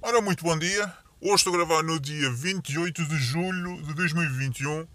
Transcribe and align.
Ora, 0.00 0.20
muito 0.20 0.44
bom 0.44 0.56
dia. 0.56 0.92
Hoje 1.20 1.34
estou 1.34 1.52
a 1.52 1.56
gravar 1.56 1.82
no 1.82 1.98
dia 1.98 2.30
28 2.30 3.04
de 3.04 3.16
julho 3.16 3.82
de 3.82 3.92
2021 3.94 4.86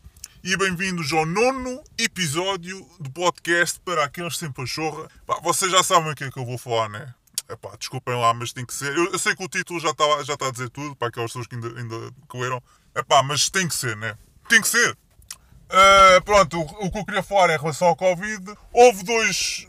e 0.42 0.56
bem-vindos 0.56 1.12
ao 1.12 1.26
nono 1.26 1.84
episódio 1.98 2.88
do 3.02 3.12
podcast 3.12 3.82
para 3.82 4.06
aqueles 4.06 4.38
sem 4.38 4.50
pachorra. 4.50 5.10
Pá, 5.28 5.42
vocês 5.44 5.70
já 5.70 5.84
sabem 5.84 6.14
o 6.14 6.16
que 6.16 6.24
é 6.24 6.32
que 6.32 6.40
eu 6.40 6.46
vou 6.46 6.58
falar, 6.58 6.88
né? 6.88 7.14
Epá, 7.50 7.76
desculpem 7.78 8.16
lá, 8.16 8.34
mas 8.34 8.54
tem 8.54 8.66
que 8.66 8.74
ser. 8.74 8.96
Eu, 8.96 9.12
eu 9.12 9.20
sei 9.20 9.36
que 9.36 9.44
o 9.44 9.50
título 9.50 9.78
já 9.78 9.90
está 9.90 10.24
já 10.24 10.38
tá 10.38 10.48
a 10.48 10.52
dizer 10.52 10.70
tudo 10.70 10.96
para 10.96 11.10
aquelas 11.10 11.32
pessoas 11.32 11.48
que 11.48 11.56
ainda, 11.56 11.68
ainda 11.78 12.14
coeram. 12.30 12.64
Epá, 12.96 13.22
mas 13.22 13.50
tem 13.50 13.68
que 13.68 13.76
ser, 13.76 13.98
né? 13.98 14.18
Tem 14.48 14.62
que 14.62 14.70
ser. 14.70 14.98
Uh, 15.74 16.22
pronto, 16.24 16.60
o, 16.62 16.86
o, 16.86 16.92
que 16.92 17.00
eu 17.00 17.06
queria 17.06 17.24
falar 17.24 17.50
é 17.50 17.56
em 17.56 17.60
relação 17.60 17.88
ao 17.88 17.96
Covid. 17.96 18.54
Houve 18.72 19.04
duas 19.04 19.68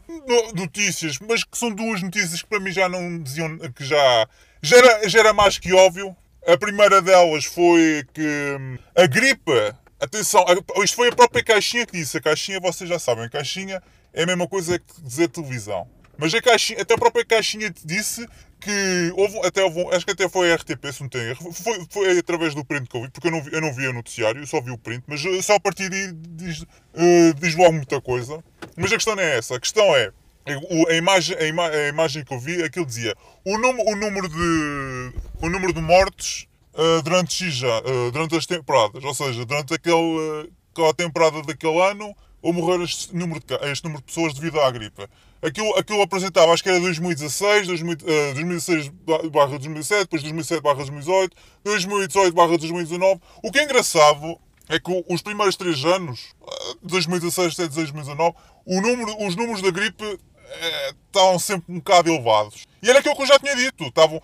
notícias, 0.54 1.18
mas 1.18 1.42
que 1.42 1.58
são 1.58 1.70
duas 1.70 2.02
notícias 2.02 2.42
que 2.42 2.48
para 2.48 2.60
mim 2.60 2.70
já 2.70 2.88
não 2.88 3.18
diziam 3.18 3.58
que 3.58 3.84
já, 3.84 4.28
já, 4.64 4.78
era, 4.78 5.08
já 5.08 5.18
era 5.20 5.32
mais 5.32 5.58
que 5.58 5.72
óbvio. 5.72 6.16
A 6.46 6.56
primeira 6.56 7.00
delas 7.00 7.44
foi 7.44 8.04
que 8.12 8.56
hum, 8.58 8.78
a 8.96 9.06
gripe, 9.06 9.52
atenção, 10.00 10.44
isto 10.82 10.96
foi 10.96 11.08
a 11.08 11.12
própria 11.12 11.44
caixinha 11.44 11.86
que 11.86 11.92
disse. 11.92 12.16
A 12.16 12.20
caixinha, 12.20 12.60
vocês 12.60 12.88
já 12.88 12.98
sabem, 12.98 13.24
a 13.24 13.30
caixinha 13.30 13.82
é 14.12 14.22
a 14.22 14.26
mesma 14.26 14.48
coisa 14.48 14.78
que 14.78 15.02
dizer 15.02 15.28
televisão. 15.28 15.86
Mas 16.16 16.32
a 16.32 16.40
caixinha, 16.40 16.80
até 16.80 16.94
a 16.94 16.98
própria 16.98 17.24
caixinha 17.24 17.72
disse 17.84 18.26
que 18.60 19.12
houve, 19.16 19.38
até 19.46 19.62
houve, 19.62 19.94
acho 19.94 20.06
que 20.06 20.12
até 20.12 20.28
foi 20.28 20.50
a 20.50 20.56
RTP, 20.56 20.92
se 20.92 21.02
não 21.02 21.08
tem 21.08 21.20
erro, 21.22 21.52
foi, 21.52 21.86
foi 21.90 22.18
através 22.18 22.54
do 22.54 22.64
print 22.64 22.88
que 22.88 22.96
eu 22.96 23.02
vi, 23.02 23.10
porque 23.10 23.28
eu 23.28 23.32
não, 23.32 23.42
vi, 23.42 23.52
eu 23.52 23.60
não 23.60 23.72
vi 23.74 23.86
o 23.86 23.92
noticiário, 23.92 24.40
eu 24.40 24.46
só 24.46 24.60
vi 24.60 24.70
o 24.70 24.78
print, 24.78 25.04
mas 25.06 25.22
eh, 25.24 25.42
só 25.42 25.56
a 25.56 25.60
partir 25.60 25.90
daí 25.90 26.12
diz, 26.14 26.62
uh, 26.62 27.34
diz 27.38 27.54
logo 27.54 27.72
muita 27.72 28.00
coisa. 28.00 28.42
Mas 28.76 28.90
a 28.90 28.94
questão 28.94 29.16
não 29.16 29.22
é 29.22 29.38
essa, 29.38 29.56
a 29.56 29.60
questão 29.60 29.84
é, 29.96 30.10
a 30.46 30.94
imagem, 30.94 31.36
a, 31.38 31.44
ima, 31.46 31.68
a 31.68 31.88
imagem 31.88 32.24
que 32.24 32.34
eu 32.34 32.38
vi, 32.38 32.62
aquilo 32.62 32.84
dizia, 32.84 33.14
o, 33.44 33.58
num, 33.58 33.80
o 33.80 33.96
número 33.96 34.28
de, 34.28 35.12
o 35.40 35.48
número 35.48 35.72
de 35.72 35.80
mortes 35.80 36.46
uh, 36.74 37.02
durante 37.02 37.44
X, 37.44 37.62
uh, 37.62 38.10
durante 38.12 38.36
as 38.36 38.44
temporadas, 38.44 39.02
ou 39.02 39.14
seja, 39.14 39.44
durante 39.46 39.72
aquele, 39.72 40.50
aquela 40.72 40.92
temporada 40.92 41.42
daquele 41.42 41.80
ano, 41.80 42.14
ou 42.42 42.52
morrer 42.52 42.82
este 42.84 43.16
número, 43.16 43.40
de, 43.40 43.54
este 43.70 43.84
número 43.84 44.02
de 44.02 44.06
pessoas 44.06 44.34
devido 44.34 44.60
à 44.60 44.70
gripe. 44.70 45.08
Aquilo, 45.40 45.74
aquilo 45.78 46.02
apresentava, 46.02 46.52
acho 46.52 46.62
que 46.62 46.68
era 46.68 46.80
2016, 46.80 47.66
2000, 47.66 47.92
uh, 47.94 48.34
2016 48.34 48.88
barra 49.32 49.58
2007, 49.58 50.00
depois 50.02 50.22
2007 50.22 50.62
barra 50.62 50.76
2018, 50.76 51.36
2018 51.64 52.34
barra 52.34 52.58
2019. 52.58 53.20
O 53.42 53.50
que 53.50 53.58
é 53.58 53.64
engraçado 53.64 54.38
é 54.68 54.78
que 54.78 55.04
os 55.08 55.22
primeiros 55.22 55.56
três 55.56 55.84
anos, 55.84 56.34
2016 56.82 57.54
até 57.54 57.68
2019, 57.68 58.34
o 58.66 58.80
número, 58.80 59.26
os 59.26 59.36
números 59.36 59.60
da 59.60 59.70
gripe 59.70 60.04
uh, 60.04 60.18
estavam 61.06 61.38
sempre 61.38 61.72
um 61.72 61.78
bocado 61.78 62.10
elevados. 62.10 62.66
E 62.82 62.90
era 62.90 62.98
aquilo 62.98 63.16
que 63.16 63.22
eu 63.22 63.26
já 63.26 63.38
tinha 63.38 63.56
dito. 63.56 63.84
Estavam, 63.84 64.20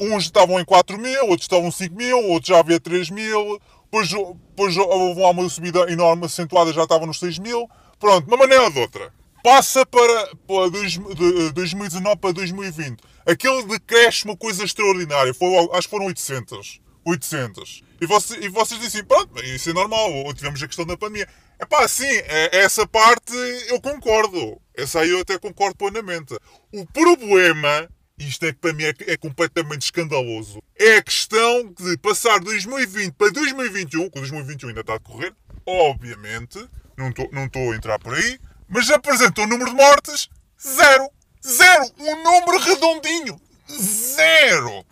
uns 0.00 0.24
estavam 0.24 0.58
em 0.60 0.64
4 0.64 0.98
mil, 0.98 1.22
outros 1.24 1.42
estavam 1.42 1.68
em 1.68 1.72
5 1.72 1.94
mil, 1.94 2.18
outros 2.30 2.48
já 2.48 2.58
havia 2.58 2.80
3 2.80 3.10
mil. 3.10 3.60
Depois, 3.84 4.08
depois 4.08 4.76
houve 4.76 5.20
uma 5.20 5.48
subida 5.48 5.90
enorme 5.90 6.26
acentuada, 6.26 6.72
já 6.72 6.82
estava 6.82 7.06
nos 7.06 7.18
6 7.18 7.38
mil. 7.38 7.68
Pronto, 7.98 8.26
de 8.26 8.30
uma 8.30 8.38
maneira 8.38 8.64
ou 8.64 8.70
de 8.70 8.78
outra 8.80 9.12
passa 9.42 9.84
para, 9.84 10.30
para 10.46 10.70
dois, 10.70 10.92
de 10.92 11.52
2019 11.52 12.16
para 12.16 12.32
2020. 12.32 13.00
Aquele 13.26 13.64
decréscimo, 13.64 14.36
coisa 14.36 14.64
extraordinária. 14.64 15.34
Foi, 15.34 15.48
acho 15.72 15.88
que 15.88 15.90
foram 15.90 16.06
800. 16.06 16.80
800. 17.04 17.82
E, 18.00 18.06
você, 18.06 18.38
e 18.38 18.48
vocês 18.48 18.80
dizem, 18.80 19.04
pronto, 19.04 19.44
isso 19.44 19.70
é 19.70 19.72
normal, 19.72 20.08
tivemos 20.34 20.62
a 20.62 20.66
questão 20.66 20.86
da 20.86 20.96
pandemia. 20.96 21.28
É 21.62 21.64
pá, 21.64 21.86
sim, 21.86 22.10
essa 22.50 22.84
parte 22.88 23.32
eu 23.68 23.80
concordo. 23.80 24.60
Essa 24.74 24.98
aí 24.98 25.10
eu 25.10 25.20
até 25.20 25.38
concordo 25.38 25.76
plenamente. 25.76 26.36
O 26.72 26.84
problema, 26.86 27.88
isto 28.18 28.44
é 28.46 28.52
que 28.52 28.58
para 28.58 28.72
mim 28.72 28.82
é, 28.82 28.92
é 29.06 29.16
completamente 29.16 29.82
escandaloso, 29.82 30.60
é 30.76 30.96
a 30.96 31.02
questão 31.02 31.72
de 31.72 31.96
passar 31.98 32.40
2020 32.40 33.12
para 33.12 33.30
2021, 33.30 34.10
que 34.10 34.18
2021 34.18 34.68
ainda 34.70 34.80
está 34.80 34.94
a 34.94 34.98
decorrer, 34.98 35.32
obviamente, 35.64 36.58
não 36.96 37.10
estou 37.10 37.30
não 37.30 37.44
a 37.44 37.76
entrar 37.76 37.96
por 38.00 38.14
aí, 38.14 38.40
mas 38.68 38.90
apresentou 38.90 39.44
o 39.44 39.46
número 39.46 39.70
de 39.70 39.76
mortes 39.76 40.28
zero. 40.60 41.08
Zero! 41.46 41.84
Um 41.96 42.24
número 42.24 42.58
redondinho. 42.58 43.40
Zero! 43.70 44.84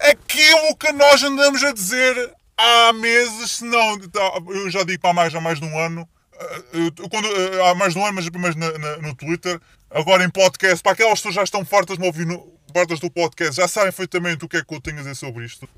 Aquilo 0.00 0.74
que 0.78 0.90
nós 0.92 1.22
andamos 1.22 1.62
a 1.62 1.72
dizer 1.72 2.34
há 2.58 2.92
meses, 2.92 3.52
se 3.52 3.64
não, 3.64 3.98
tá, 4.08 4.32
eu 4.48 4.70
já 4.70 4.82
digo 4.82 5.00
para 5.00 5.14
mais, 5.14 5.34
há 5.34 5.40
mais 5.40 5.60
de 5.60 5.64
um 5.64 5.78
ano, 5.78 6.08
eh, 6.34 7.08
quando, 7.10 7.26
eh, 7.26 7.70
há 7.70 7.74
mais 7.74 7.94
de 7.94 8.00
um 8.00 8.04
ano, 8.04 8.14
mas 8.14 8.26
apenas 8.26 8.54
no 9.00 9.14
Twitter, 9.14 9.60
agora 9.90 10.24
em 10.24 10.30
podcast, 10.30 10.82
para 10.82 10.92
aquelas 10.92 11.20
pessoas 11.20 11.36
já 11.36 11.44
estão 11.44 11.64
fartas 11.64 11.96
de 11.96 12.00
me 12.02 12.08
ouvir 12.08 12.26
no, 12.26 12.52
fartas 12.72 12.98
do 12.98 13.10
podcast, 13.10 13.54
já 13.56 13.68
sabem 13.68 13.92
perfeitamente 13.92 14.44
o 14.44 14.48
que 14.48 14.56
é 14.56 14.64
que 14.64 14.74
eu 14.74 14.80
tenho 14.80 14.96
a 14.96 15.00
dizer 15.00 15.14
sobre 15.14 15.44
isto. 15.44 15.68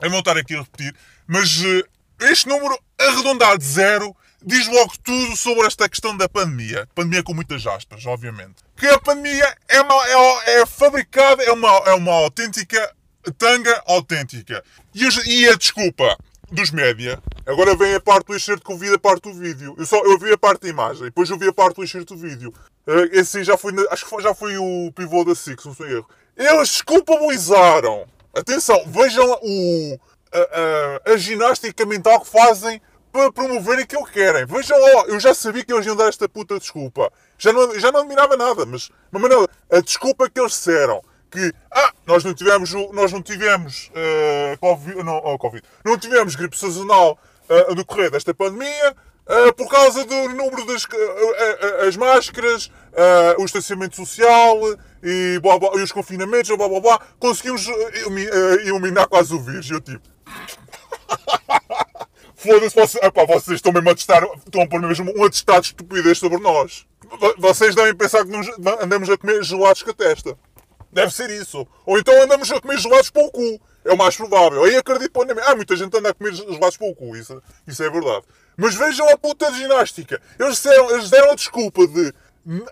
Eu 0.00 0.10
vou 0.10 0.20
estar 0.20 0.36
aqui 0.36 0.54
a 0.54 0.60
repetir, 0.60 0.94
mas 1.26 1.62
eh, 1.64 1.84
este 2.30 2.48
número 2.48 2.78
arredondado 2.98 3.58
de 3.58 3.64
zero 3.64 4.14
diz 4.44 4.66
logo 4.68 4.92
tudo 5.02 5.36
sobre 5.36 5.66
esta 5.66 5.88
questão 5.88 6.16
da 6.16 6.28
pandemia. 6.28 6.88
Pandemia 6.94 7.22
com 7.22 7.34
muitas 7.34 7.66
aspas, 7.66 8.04
obviamente. 8.06 8.56
Que 8.76 8.86
a 8.86 8.98
pandemia 8.98 9.56
é, 9.68 9.80
uma, 9.82 10.06
é, 10.06 10.60
é 10.60 10.66
fabricada, 10.66 11.42
é 11.42 11.52
uma, 11.52 11.68
é 11.86 11.94
uma 11.94 12.12
autêntica 12.12 12.94
tanga 13.38 13.82
autêntica. 13.86 14.62
E, 14.94 15.06
e 15.26 15.48
a 15.48 15.56
desculpa 15.56 16.16
dos 16.50 16.70
média, 16.70 17.22
agora 17.46 17.76
vem 17.76 17.94
a 17.94 18.00
parte 18.00 18.26
do 18.26 18.34
excerto 18.34 18.64
que 18.64 18.72
eu 18.72 18.76
vi 18.76 18.92
a 18.92 18.98
parte 18.98 19.22
do 19.22 19.34
vídeo. 19.34 19.74
Eu, 19.78 19.86
só, 19.86 20.02
eu 20.04 20.18
vi 20.18 20.32
a 20.32 20.38
parte 20.38 20.62
da 20.62 20.68
imagem, 20.68 21.04
depois 21.04 21.30
eu 21.30 21.38
vi 21.38 21.48
a 21.48 21.52
parte 21.52 21.76
do 21.76 21.84
excerto 21.84 22.14
do 22.14 22.20
vídeo. 22.20 22.52
Uh, 22.86 23.06
esse 23.12 23.44
já 23.44 23.56
foi, 23.56 23.72
acho 23.90 24.06
que 24.06 24.22
já 24.22 24.34
foi 24.34 24.56
o 24.56 24.90
pivô 24.92 25.24
da 25.24 25.34
Six, 25.34 25.64
não 25.64 25.74
sei 25.74 25.96
erro. 25.96 26.08
Eles 26.36 26.70
desculpabilizaram. 26.70 28.06
Atenção, 28.34 28.82
vejam 28.86 29.38
o, 29.42 29.98
a, 30.32 31.10
a, 31.10 31.12
a 31.12 31.16
ginástica 31.16 31.84
mental 31.84 32.20
que 32.20 32.28
fazem 32.28 32.80
para 33.12 33.32
promover 33.32 33.78
aquilo 33.78 34.04
que 34.06 34.12
querem. 34.12 34.46
Vejam 34.46 34.78
lá, 34.78 35.04
eu 35.06 35.18
já 35.18 35.34
sabia 35.34 35.64
que 35.64 35.72
eles 35.72 35.84
iam 35.86 35.96
dar 35.96 36.08
esta 36.08 36.28
puta 36.28 36.58
desculpa. 36.58 37.12
Já 37.38 37.52
não, 37.52 37.78
já 37.78 37.90
não 37.90 38.00
admirava 38.00 38.36
nada, 38.36 38.64
mas, 38.64 38.90
mas 39.10 39.22
Manela, 39.22 39.48
a 39.70 39.80
desculpa 39.80 40.30
que 40.30 40.40
eles 40.40 40.52
disseram 40.52 41.02
que 41.30 41.52
ah, 41.70 41.92
nós 42.06 42.24
não 42.24 42.34
tivemos, 42.34 42.72
nós 42.92 43.12
não 43.12 43.22
tivemos 43.22 43.90
uh, 43.90 44.58
COVID, 44.58 45.02
não, 45.04 45.16
oh, 45.16 45.38
COVID, 45.38 45.62
não 45.84 45.96
tivemos 45.96 46.34
gripe 46.34 46.58
sazonal 46.58 47.18
uh, 47.48 47.70
no 47.70 47.76
decorrer 47.76 48.10
desta 48.10 48.34
pandemia 48.34 48.96
uh, 49.26 49.52
por 49.54 49.68
causa 49.68 50.04
do 50.04 50.28
número 50.30 50.66
das 50.66 50.84
uh, 50.84 51.86
as 51.86 51.96
máscaras, 51.96 52.70
o 53.38 53.44
estacionamento 53.44 53.94
social 53.96 54.56
e, 55.02 55.38
blá, 55.40 55.58
blá, 55.58 55.70
e 55.76 55.82
os 55.82 55.92
confinamentos, 55.92 56.54
blá 56.56 56.68
blá 56.68 56.80
blá, 56.80 57.00
conseguimos 57.18 57.66
eliminar 58.64 59.06
quase 59.06 59.32
o 59.32 59.40
vírus. 59.40 59.70
Eu 59.70 59.80
tipo. 59.80 60.08
Foda-se, 62.34 62.74
vocês, 62.74 63.12
vocês 63.28 63.56
estão 63.56 63.70
mesmo 63.70 63.90
a 63.90 63.94
testar, 63.94 64.26
estão 64.46 64.62
a 64.62 64.66
pôr 64.66 64.80
mesmo 64.80 65.12
um 65.14 65.24
atestado 65.24 65.60
de 65.60 65.66
estupidez 65.68 66.18
sobre 66.18 66.38
nós. 66.38 66.86
Vocês 67.36 67.74
devem 67.74 67.94
pensar 67.94 68.24
que 68.24 68.32
andamos 68.82 69.10
a 69.10 69.18
comer 69.18 69.42
gelados 69.42 69.82
com 69.82 69.90
a 69.90 69.94
testa. 69.94 70.38
Deve 70.92 71.12
ser 71.14 71.30
isso. 71.30 71.66
Ou 71.86 71.98
então 71.98 72.22
andamos 72.22 72.50
a 72.50 72.60
comer 72.60 72.78
gelados 72.78 73.10
para 73.10 73.22
o 73.22 73.30
cu. 73.30 73.60
É 73.84 73.92
o 73.92 73.96
mais 73.96 74.16
provável. 74.16 74.64
Aí 74.64 74.76
acredito 74.76 75.12
plenamente. 75.12 75.46
Ah, 75.48 75.54
muita 75.54 75.76
gente 75.76 75.96
anda 75.96 76.10
a 76.10 76.14
comer 76.14 76.34
gelados 76.34 76.76
para 76.76 76.88
o 76.88 76.94
cu. 76.94 77.16
Isso, 77.16 77.42
isso 77.66 77.82
é 77.82 77.90
verdade. 77.90 78.24
Mas 78.56 78.74
vejam 78.74 79.08
a 79.08 79.16
puta 79.16 79.50
de 79.52 79.58
ginástica. 79.58 80.20
Eles 80.38 80.62
deram, 80.62 80.90
eles 80.90 81.10
deram 81.10 81.30
a 81.30 81.34
desculpa 81.34 81.86
de. 81.86 82.12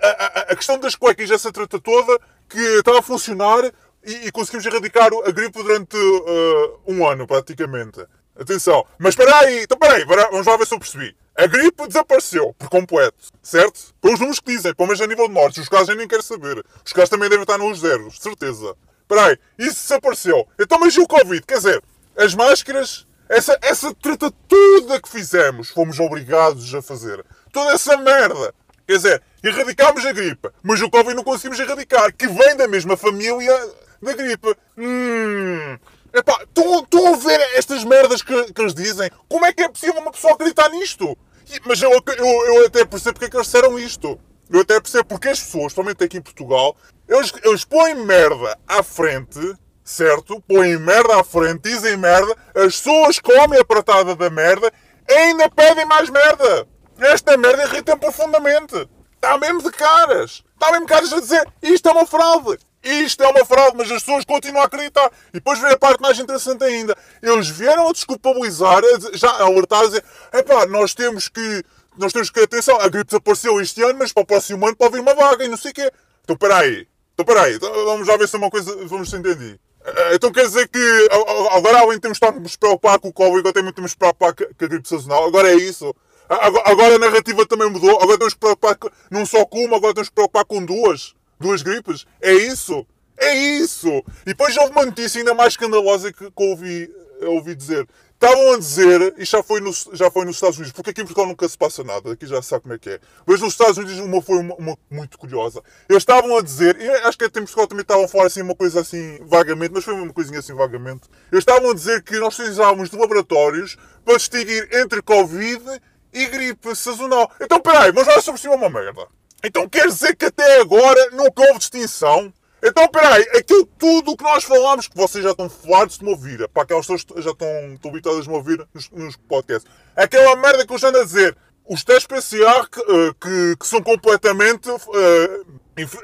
A, 0.03 0.09
a, 0.09 0.41
a 0.53 0.57
questão 0.57 0.79
das 0.79 0.97
cuecas, 0.97 1.31
essa 1.31 1.53
trata 1.53 1.79
toda, 1.79 2.19
que 2.49 2.59
estava 2.59 2.99
a 2.99 3.03
funcionar 3.03 3.71
e, 4.05 4.27
e 4.27 4.33
conseguimos 4.33 4.65
erradicar 4.67 5.11
a 5.25 5.31
gripe 5.31 5.63
durante 5.63 5.97
uh, 5.97 6.81
um 6.87 7.07
ano, 7.07 7.27
praticamente. 7.27 8.05
Atenção. 8.39 8.87
Mas 8.99 9.11
espera 9.11 9.37
aí, 9.41 9.65
então 9.65 9.77
espera 9.77 9.97
aí, 9.97 10.05
vamos 10.05 10.47
lá 10.47 10.57
ver 10.57 10.67
se 10.67 10.75
eu 10.75 10.79
percebi. 10.79 11.17
A 11.39 11.47
gripe 11.47 11.87
desapareceu 11.87 12.53
por 12.59 12.69
completo, 12.69 13.29
certo? 13.41 13.95
Pelos 14.01 14.19
números 14.19 14.41
que 14.41 14.57
dizem, 14.57 14.75
pelo 14.75 14.89
menos 14.89 15.01
a 15.01 15.07
nível 15.07 15.29
de 15.29 15.35
mortes. 15.35 15.63
Os 15.63 15.69
casos 15.69 15.89
eu 15.89 15.95
nem 15.95 16.09
quero 16.09 16.21
saber. 16.21 16.65
Os 16.85 16.93
casos 16.93 17.11
também 17.11 17.29
devem 17.29 17.45
estar 17.45 17.57
nos 17.57 17.79
zeros, 17.79 18.19
certeza. 18.19 18.75
Espera 19.03 19.27
aí, 19.27 19.39
isso 19.57 19.83
desapareceu. 19.83 20.49
Então, 20.59 20.81
mas 20.81 20.97
e 20.97 21.01
o 21.01 21.07
Covid? 21.07 21.41
Quer 21.47 21.59
dizer, 21.59 21.83
as 22.17 22.35
máscaras, 22.35 23.07
essa, 23.29 23.57
essa 23.63 23.95
treta 23.95 24.33
toda 24.49 25.01
que 25.01 25.09
fizemos, 25.09 25.71
fomos 25.71 26.01
obrigados 26.01 26.75
a 26.75 26.83
fazer. 26.83 27.25
Toda 27.53 27.71
essa 27.71 27.97
merda. 27.97 28.53
Quer 28.85 28.97
dizer, 28.97 29.23
erradicámos 29.41 30.05
a 30.05 30.13
gripe, 30.13 30.51
mas 30.61 30.83
o 30.83 30.91
Covid 30.91 31.15
não 31.15 31.23
conseguimos 31.23 31.61
erradicar, 31.61 32.13
que 32.17 32.27
vem 32.27 32.57
da 32.57 32.67
mesma 32.67 32.97
família 32.97 33.57
da 34.03 34.13
gripe. 34.13 34.57
Hum, 34.77 35.79
Epá, 36.13 36.43
estão 36.43 37.15
a 37.15 37.17
ver 37.17 37.41
estas 37.55 37.85
merdas 37.85 38.23
que, 38.23 38.53
que 38.53 38.61
eles 38.61 38.75
dizem? 38.75 39.11
Como 39.29 39.45
é 39.45 39.53
que 39.53 39.63
é 39.63 39.69
possível 39.69 40.01
uma 40.01 40.11
pessoa 40.11 40.33
acreditar 40.33 40.69
nisto? 40.71 41.17
Mas 41.65 41.81
eu, 41.83 41.91
eu, 41.91 42.27
eu 42.27 42.67
até 42.67 42.85
percebo 42.85 43.15
porque 43.15 43.27
é 43.27 43.31
que 43.31 43.37
eles 43.37 43.47
disseram 43.47 43.79
isto. 43.79 44.19
Eu 44.51 44.61
até 44.61 44.81
percebo 44.81 45.05
porque 45.05 45.29
as 45.29 45.41
pessoas, 45.41 45.73
somente 45.73 46.03
aqui 46.03 46.19
em 46.19 46.23
Portugal, 46.23 46.77
eles, 47.07 47.33
eles 47.45 47.65
põem 47.65 47.95
merda 47.95 48.59
à 48.67 48.83
frente, 48.83 49.55
certo? 49.85 50.43
Põem 50.49 50.79
merda 50.79 51.21
à 51.21 51.25
frente, 51.25 51.63
dizem 51.63 51.97
merda, 51.97 52.35
as 52.55 52.77
pessoas 52.77 53.19
comem 53.19 53.61
a 53.61 53.65
pratada 53.65 54.15
da 54.15 54.31
merda 54.31 54.73
e 55.09 55.13
ainda 55.13 55.51
pedem 55.51 55.85
mais 55.85 56.09
merda. 56.11 56.67
Esta 56.99 57.37
merda 57.37 57.63
irrita 57.65 57.97
profundamente. 57.97 58.89
Está 59.15 59.37
mesmo 59.39 59.63
de 59.63 59.71
caras. 59.71 60.45
Está 60.55 60.73
mesmo 60.73 60.87
caras 60.87 61.13
a 61.13 61.21
dizer 61.21 61.47
isto 61.63 61.89
é 61.89 61.93
uma 61.93 62.07
fraude. 62.07 62.59
Isto 62.83 63.23
é 63.25 63.29
uma 63.29 63.45
fraude, 63.45 63.77
mas 63.77 63.91
as 63.91 64.03
pessoas 64.03 64.25
continuam 64.25 64.63
a 64.63 64.67
acreditar. 64.67 65.11
E 65.29 65.33
depois 65.35 65.59
vem 65.61 65.73
a 65.73 65.77
parte 65.77 66.01
mais 66.01 66.19
interessante 66.19 66.63
ainda. 66.65 66.97
Eles 67.23 67.49
vieram 67.49 67.89
a 67.89 67.93
desculpabilizar, 67.93 68.83
já 69.15 69.31
a 69.31 69.43
alertar, 69.43 69.81
a 69.81 69.87
dizer: 69.87 70.05
epá, 70.33 70.67
nós 70.67 70.95
temos 70.95 71.29
que. 71.29 71.65
Nós 71.97 72.13
temos 72.13 72.31
que, 72.31 72.39
atenção, 72.39 72.81
a 72.81 72.89
gripe 72.89 73.07
desapareceu 73.07 73.61
este 73.61 73.83
ano, 73.83 73.99
mas 73.99 74.13
para 74.13 74.23
o 74.23 74.27
próximo 74.27 74.65
ano 74.65 74.77
pode 74.77 74.93
vir 74.93 75.01
uma 75.01 75.15
vaga 75.15 75.45
e 75.45 75.49
não 75.49 75.57
sei 75.57 75.73
o 75.73 75.75
quê. 75.75 75.91
Então, 76.23 76.37
peraí. 76.37 76.87
Então, 77.13 77.27
peraí. 77.27 77.55
Então, 77.57 77.73
vamos 77.87 78.07
já 78.07 78.17
ver 78.17 78.29
se 78.29 78.37
é 78.37 78.39
uma 78.39 78.51
coisa. 78.51 78.87
Vamos 78.87 79.11
se 79.11 79.17
entender. 79.17 79.59
Eh, 79.85 80.15
então 80.15 80.31
quer 80.33 80.47
dizer 80.47 80.69
que 80.69 81.09
agora 81.53 81.81
além 81.81 81.95
de 81.95 82.01
termos 82.01 82.19
de 82.19 82.41
nos 82.41 82.57
preocupar 82.57 82.99
com 82.99 83.09
o 83.09 83.13
Covid, 83.13 83.49
agora 83.49 83.73
temos 83.73 83.91
de 83.93 83.97
preocupar 83.97 84.35
com 84.35 84.45
a 84.45 84.67
gripe 84.69 84.89
sazonal. 84.89 85.27
Agora 85.27 85.51
é 85.51 85.55
isso. 85.55 85.95
Agora 86.29 86.97
a 86.97 86.99
narrativa 86.99 87.47
também 87.47 87.71
mudou. 87.71 88.01
Agora 88.01 88.19
temos 88.19 88.35
que 88.35 88.41
preocupar 88.41 88.77
não 89.11 89.25
só 89.25 89.45
com 89.47 89.65
uma, 89.65 89.77
agora 89.77 89.95
temos 89.95 90.09
que 90.09 90.15
preocupar 90.15 90.45
com 90.45 90.65
duas. 90.65 91.15
Duas 91.39 91.63
gripes. 91.63 92.07
É 92.21 92.33
isso. 92.33 92.87
É 93.17 93.35
isso. 93.35 93.89
E 94.23 94.27
depois 94.27 94.57
houve 94.57 94.73
uma 94.73 94.87
notícia 94.87 95.19
ainda 95.19 95.35
mais 95.35 95.55
escandalosa 95.55 96.13
que, 96.13 96.31
que 96.31 96.43
ouvi, 96.43 96.91
ouvi 97.23 97.55
dizer. 97.55 97.87
Estavam 98.21 98.55
a 98.55 98.59
dizer, 98.59 99.15
e 99.17 99.25
já 99.25 99.45
foi, 99.45 99.61
no, 99.61 99.71
já 99.93 100.11
foi 100.11 100.25
nos 100.25 100.35
Estados 100.35 100.57
Unidos, 100.57 100.73
porque 100.73 100.91
aqui 100.91 101.03
em 101.03 101.05
Portugal 101.05 101.29
nunca 101.29 101.49
se 101.49 101.57
passa 101.57 101.85
nada, 101.85 102.11
aqui 102.11 102.27
já 102.27 102.43
sabe 102.43 102.63
como 102.63 102.75
é 102.75 102.79
que 102.79 102.91
é. 102.91 103.01
Mas 103.25 103.41
nos 103.41 103.53
Estados 103.53 103.79
Unidos 103.79 103.97
uma 104.01 104.21
foi 104.21 104.39
uma, 104.39 104.57
uma 104.57 104.77
muito 104.91 105.17
curiosa. 105.17 105.63
Eles 105.89 106.03
estavam 106.03 106.37
a 106.37 106.43
dizer, 106.43 106.81
e 106.81 106.89
acho 106.89 107.17
que 107.17 107.27
até 107.27 107.39
em 107.39 107.45
Portugal 107.45 107.69
também 107.69 107.83
estavam 107.83 108.07
a 108.07 108.09
falar 108.09 108.27
assim 108.27 108.43
uma 108.43 108.57
coisa 108.57 108.81
assim 108.81 109.21
vagamente, 109.25 109.73
mas 109.73 109.85
foi 109.85 109.95
uma 109.95 110.13
coisinha 110.13 110.41
assim 110.41 110.53
vagamente. 110.53 111.09
Eles 111.31 111.43
estavam 111.43 111.71
a 111.71 111.75
dizer 111.75 112.03
que 112.03 112.19
nós 112.19 112.35
precisávamos 112.35 112.91
de 112.91 112.97
laboratórios 112.97 113.77
para 114.05 114.17
distinguir 114.17 114.69
entre 114.73 115.01
Covid 115.01 115.81
e 116.13 116.27
gripe 116.27 116.75
sazonal. 116.75 117.31
Então 117.41 117.61
peraí, 117.61 117.93
mas 117.93 118.09
olha 118.09 118.21
sobre 118.21 118.41
cima 118.41 118.57
uma 118.57 118.69
merda. 118.69 119.07
Então 119.45 119.69
quer 119.69 119.87
dizer 119.87 120.17
que 120.17 120.27
até 120.27 120.61
agora 120.61 121.11
nunca 121.11 121.43
houve 121.43 121.59
distinção 121.59 122.33
então, 122.63 122.89
peraí, 122.89 123.23
aquilo 123.37 123.65
tudo 123.79 124.17
que 124.17 124.25
nós 124.25 124.43
falámos, 124.43 124.89
que 124.89 124.97
vocês 124.97 125.23
já 125.23 125.31
estão 125.31 125.49
fartos 125.49 125.99
de 125.99 126.05
me 126.05 126.11
ouvir, 126.11 126.49
para 126.49 126.65
aquelas 126.65 126.87
pessoas 126.87 127.05
que 127.05 127.23
já 127.23 127.31
estão, 127.31 127.49
habituadas 127.89 128.27
a 128.27 128.31
me 128.31 128.37
ouvir 128.37 128.67
nos, 128.75 128.91
nos 128.91 129.17
podcasts, 129.17 129.71
aquela 129.95 130.35
merda 130.37 130.67
que 130.67 130.73
eu 130.73 130.79
já 130.79 130.89
ando 130.89 130.99
a 130.99 131.05
dizer, 131.05 131.37
os 131.69 131.85
testes 131.85 132.07
PCR 132.07 132.69
que, 132.69 132.81
uh, 132.81 133.15
que, 133.15 133.57
que, 133.61 133.67
são 133.67 133.83
completamente. 133.83 134.71
Uh, 134.71 135.59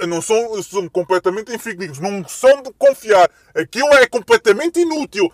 não 0.06 0.22
são, 0.22 0.62
são 0.62 0.88
completamente 0.88 1.52
infictíveis, 1.52 1.98
não 1.98 2.28
são 2.28 2.62
de 2.62 2.72
confiar. 2.74 3.28
Aquilo 3.52 3.92
é 3.94 4.06
completamente 4.06 4.78
inútil. 4.78 5.32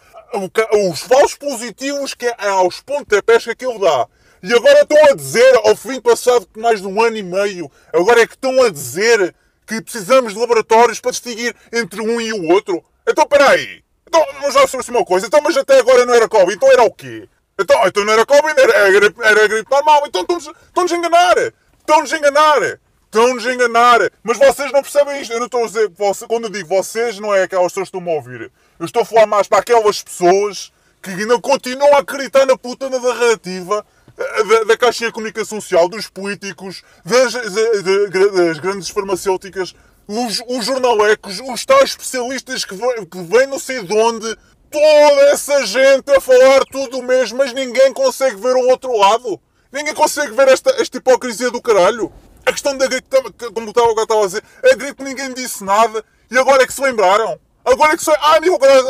Os 0.90 1.00
falsos 1.00 1.34
positivos 1.34 2.14
que 2.14 2.24
é 2.24 2.48
aos 2.48 2.80
pontapés 2.80 3.44
que 3.44 3.50
aquilo 3.50 3.78
dá. 3.78 4.08
E 4.42 4.54
agora 4.54 4.80
estão 4.80 4.98
a 5.10 5.14
dizer, 5.14 5.54
ao 5.64 5.76
fim 5.76 6.00
passado 6.00 6.48
mais 6.56 6.80
de 6.80 6.86
um 6.86 7.02
ano 7.02 7.16
e 7.16 7.22
meio, 7.22 7.70
agora 7.92 8.22
é 8.22 8.26
que 8.26 8.34
estão 8.34 8.62
a 8.62 8.70
dizer 8.70 9.34
que 9.66 9.82
precisamos 9.82 10.32
de 10.32 10.38
laboratórios 10.40 10.98
para 10.98 11.10
distinguir 11.10 11.54
entre 11.72 12.00
um 12.00 12.20
e 12.20 12.32
o 12.32 12.48
outro. 12.48 12.82
Então, 13.06 13.26
peraí. 13.26 13.84
Então, 14.06 14.24
vamos 14.40 14.54
lá 14.54 14.66
sobre 14.66 14.90
uma 14.90 15.04
coisa. 15.04 15.26
Então, 15.26 15.40
mas 15.42 15.56
até 15.56 15.78
agora 15.78 16.04
não 16.04 16.14
era 16.14 16.28
Covid. 16.28 16.56
Então 16.56 16.72
era 16.72 16.82
o 16.82 16.90
quê? 16.90 17.28
Então, 17.58 17.86
então 17.86 18.04
não 18.04 18.12
era 18.12 18.26
Covid, 18.26 18.60
era, 18.60 18.72
era, 18.72 19.14
era 19.22 19.46
gripe 19.46 19.70
normal. 19.70 20.02
Então 20.06 20.22
estão-nos 20.22 20.92
a 20.92 20.96
enganar. 20.96 21.36
Estão-nos 21.78 22.12
a 22.12 22.16
enganar. 22.16 22.80
Estão-nos 23.04 23.46
a 23.46 23.54
enganar. 23.54 24.00
Mas 24.22 24.38
vocês 24.38 24.72
não 24.72 24.82
percebem 24.82 25.20
isto. 25.20 25.32
Eu 25.32 25.38
não 25.38 25.46
estou 25.46 25.62
a 25.62 25.66
dizer... 25.66 25.92
Quando 26.26 26.44
eu 26.44 26.50
digo 26.50 26.68
vocês, 26.68 27.20
não 27.20 27.34
é 27.34 27.42
aquelas 27.42 27.70
pessoas 27.70 27.90
que 27.90 27.96
estão-me 27.96 28.10
a 28.10 28.14
ouvir. 28.16 28.50
Eu 28.78 28.86
estou 28.86 29.02
a 29.02 29.04
falar 29.04 29.26
mais 29.26 29.46
para 29.46 29.58
aquelas 29.58 30.02
pessoas 30.02 30.72
que 31.02 31.10
ainda 31.10 31.38
continuam 31.40 31.94
a 31.94 32.00
acreditar 32.00 32.46
na 32.46 32.58
puta 32.58 32.90
narrativa 32.90 33.86
da, 34.20 34.64
da 34.64 34.76
caixinha 34.76 35.08
de 35.08 35.14
comunicação 35.14 35.60
social, 35.60 35.88
dos 35.88 36.08
políticos, 36.08 36.82
das, 37.04 37.32
das 37.32 38.58
grandes 38.58 38.88
farmacêuticas, 38.90 39.74
os, 40.06 40.42
os 40.46 40.64
jornalecos, 40.66 41.40
os 41.40 41.64
tais 41.64 41.90
especialistas 41.90 42.64
que 42.64 42.76
que 42.76 43.22
vêm 43.22 43.46
não 43.46 43.58
sei 43.58 43.82
de 43.82 43.92
onde, 43.96 44.36
toda 44.70 45.20
essa 45.32 45.64
gente 45.64 46.10
a 46.10 46.20
falar 46.20 46.64
tudo 46.70 46.98
o 46.98 47.02
mesmo, 47.02 47.38
mas 47.38 47.52
ninguém 47.52 47.92
consegue 47.92 48.36
ver 48.36 48.54
o 48.56 48.68
outro 48.68 48.96
lado. 48.96 49.40
Ninguém 49.72 49.94
consegue 49.94 50.32
ver 50.32 50.48
esta, 50.48 50.70
esta 50.80 50.98
hipocrisia 50.98 51.50
do 51.50 51.62
caralho. 51.62 52.12
A 52.44 52.52
questão 52.52 52.76
da 52.76 52.86
gripe, 52.86 53.08
como 53.54 53.68
estava, 53.68 53.90
estava 53.92 54.22
a 54.22 54.26
dizer, 54.26 54.44
a 54.64 54.74
gripe 54.74 55.02
ninguém 55.02 55.32
disse 55.32 55.62
nada 55.64 56.04
e 56.30 56.36
agora 56.36 56.62
é 56.62 56.66
que 56.66 56.72
se 56.72 56.82
lembraram. 56.82 57.38
Agora 57.64 57.92
é 57.92 57.96
que 57.96 58.02
se. 58.02 58.10
Ah, 58.10 58.38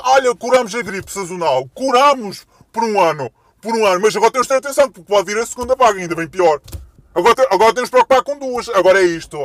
olha, 0.05 0.35
curamos 0.35 0.75
a 0.75 0.81
gripe 0.81 1.13
sazonal. 1.13 1.69
Curamos 1.75 2.47
por 2.73 2.85
um 2.85 3.01
ano 3.01 3.31
por 3.61 3.75
um 3.75 3.87
ano, 3.87 4.01
mas 4.01 4.17
agora 4.17 4.33
temos 4.33 4.47
de 4.47 4.53
ter 4.53 4.59
atenção, 4.59 4.91
porque 4.91 5.13
pode 5.13 5.33
vir 5.33 5.41
a 5.41 5.47
segunda 5.47 5.75
vaga, 5.75 6.01
ainda 6.01 6.15
bem 6.15 6.29
pior. 6.29 6.61
Agora, 7.15 7.35
agora 7.51 7.75
temos 7.75 7.89
de 7.89 7.93
preocupar 7.93 8.23
com 8.23 8.39
duas. 8.39 8.69
Agora 8.71 9.01
é 9.01 9.05
isto. 9.05 9.37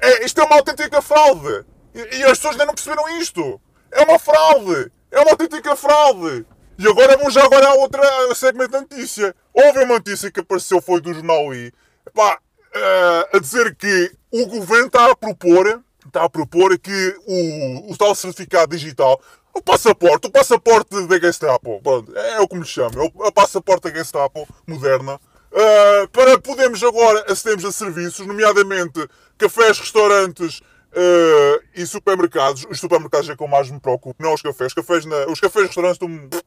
É, 0.00 0.24
isto 0.24 0.40
é 0.40 0.44
uma 0.44 0.56
autêntica 0.56 1.00
fraude. 1.00 1.64
E, 1.94 2.18
e, 2.18 2.24
as 2.24 2.38
pessoas 2.38 2.52
ainda 2.52 2.66
não 2.66 2.74
perceberam 2.74 3.08
isto. 3.18 3.60
É 3.90 4.02
uma 4.02 4.18
fraude. 4.18 4.92
É 5.10 5.20
uma 5.20 5.30
autêntica 5.30 5.74
fraude. 5.74 6.46
E 6.78 6.86
agora 6.86 7.16
vamos 7.16 7.34
já 7.34 7.44
agora 7.44 7.68
a 7.68 7.74
outra 7.74 8.34
segmento 8.34 8.70
da 8.70 8.80
notícia. 8.82 9.34
Houve 9.52 9.82
uma 9.82 9.94
notícia 9.94 10.30
que 10.30 10.40
apareceu, 10.40 10.80
foi 10.80 11.00
do 11.00 11.12
Jornal 11.12 11.52
I, 11.52 11.72
epá, 12.06 12.38
uh, 12.38 13.36
a 13.36 13.40
dizer 13.40 13.74
que 13.74 14.12
o 14.30 14.46
governo 14.46 14.86
está 14.86 15.10
a 15.10 15.16
propor, 15.16 15.82
está 16.06 16.22
a 16.22 16.30
propor 16.30 16.78
que 16.78 17.16
o, 17.26 17.92
o 17.92 17.96
tal 17.96 18.14
certificado 18.14 18.76
digital 18.76 19.20
o 19.54 19.62
passaporte, 19.62 20.28
o 20.28 20.30
passaporte 20.30 21.06
da 21.06 21.18
Gestapo, 21.18 21.80
pronto, 21.82 22.16
é 22.16 22.40
o 22.40 22.48
que 22.48 22.56
me 22.56 22.64
chama, 22.64 23.02
é 23.02 23.28
o 23.28 23.32
passaporte 23.32 23.90
da 23.90 23.98
Gestapo 23.98 24.46
moderna, 24.66 25.14
uh, 25.14 26.08
para 26.12 26.38
podermos 26.38 26.82
agora 26.82 27.24
acedermos 27.30 27.64
a 27.64 27.72
serviços, 27.72 28.26
nomeadamente 28.26 29.08
cafés, 29.36 29.78
restaurantes 29.78 30.60
uh, 30.92 31.62
e 31.74 31.86
supermercados. 31.86 32.66
Os 32.70 32.80
supermercados 32.80 33.28
é 33.28 33.36
que 33.36 33.42
eu 33.42 33.48
mais 33.48 33.70
me 33.70 33.80
preocupo, 33.80 34.22
não 34.22 34.34
os 34.34 34.42
cafés. 34.42 34.74
Cafés 34.74 35.04
na, 35.04 35.26
os 35.26 35.40
cafés 35.40 35.64
e 35.64 35.68
restaurantes 35.68 36.00
estão. 36.00 36.40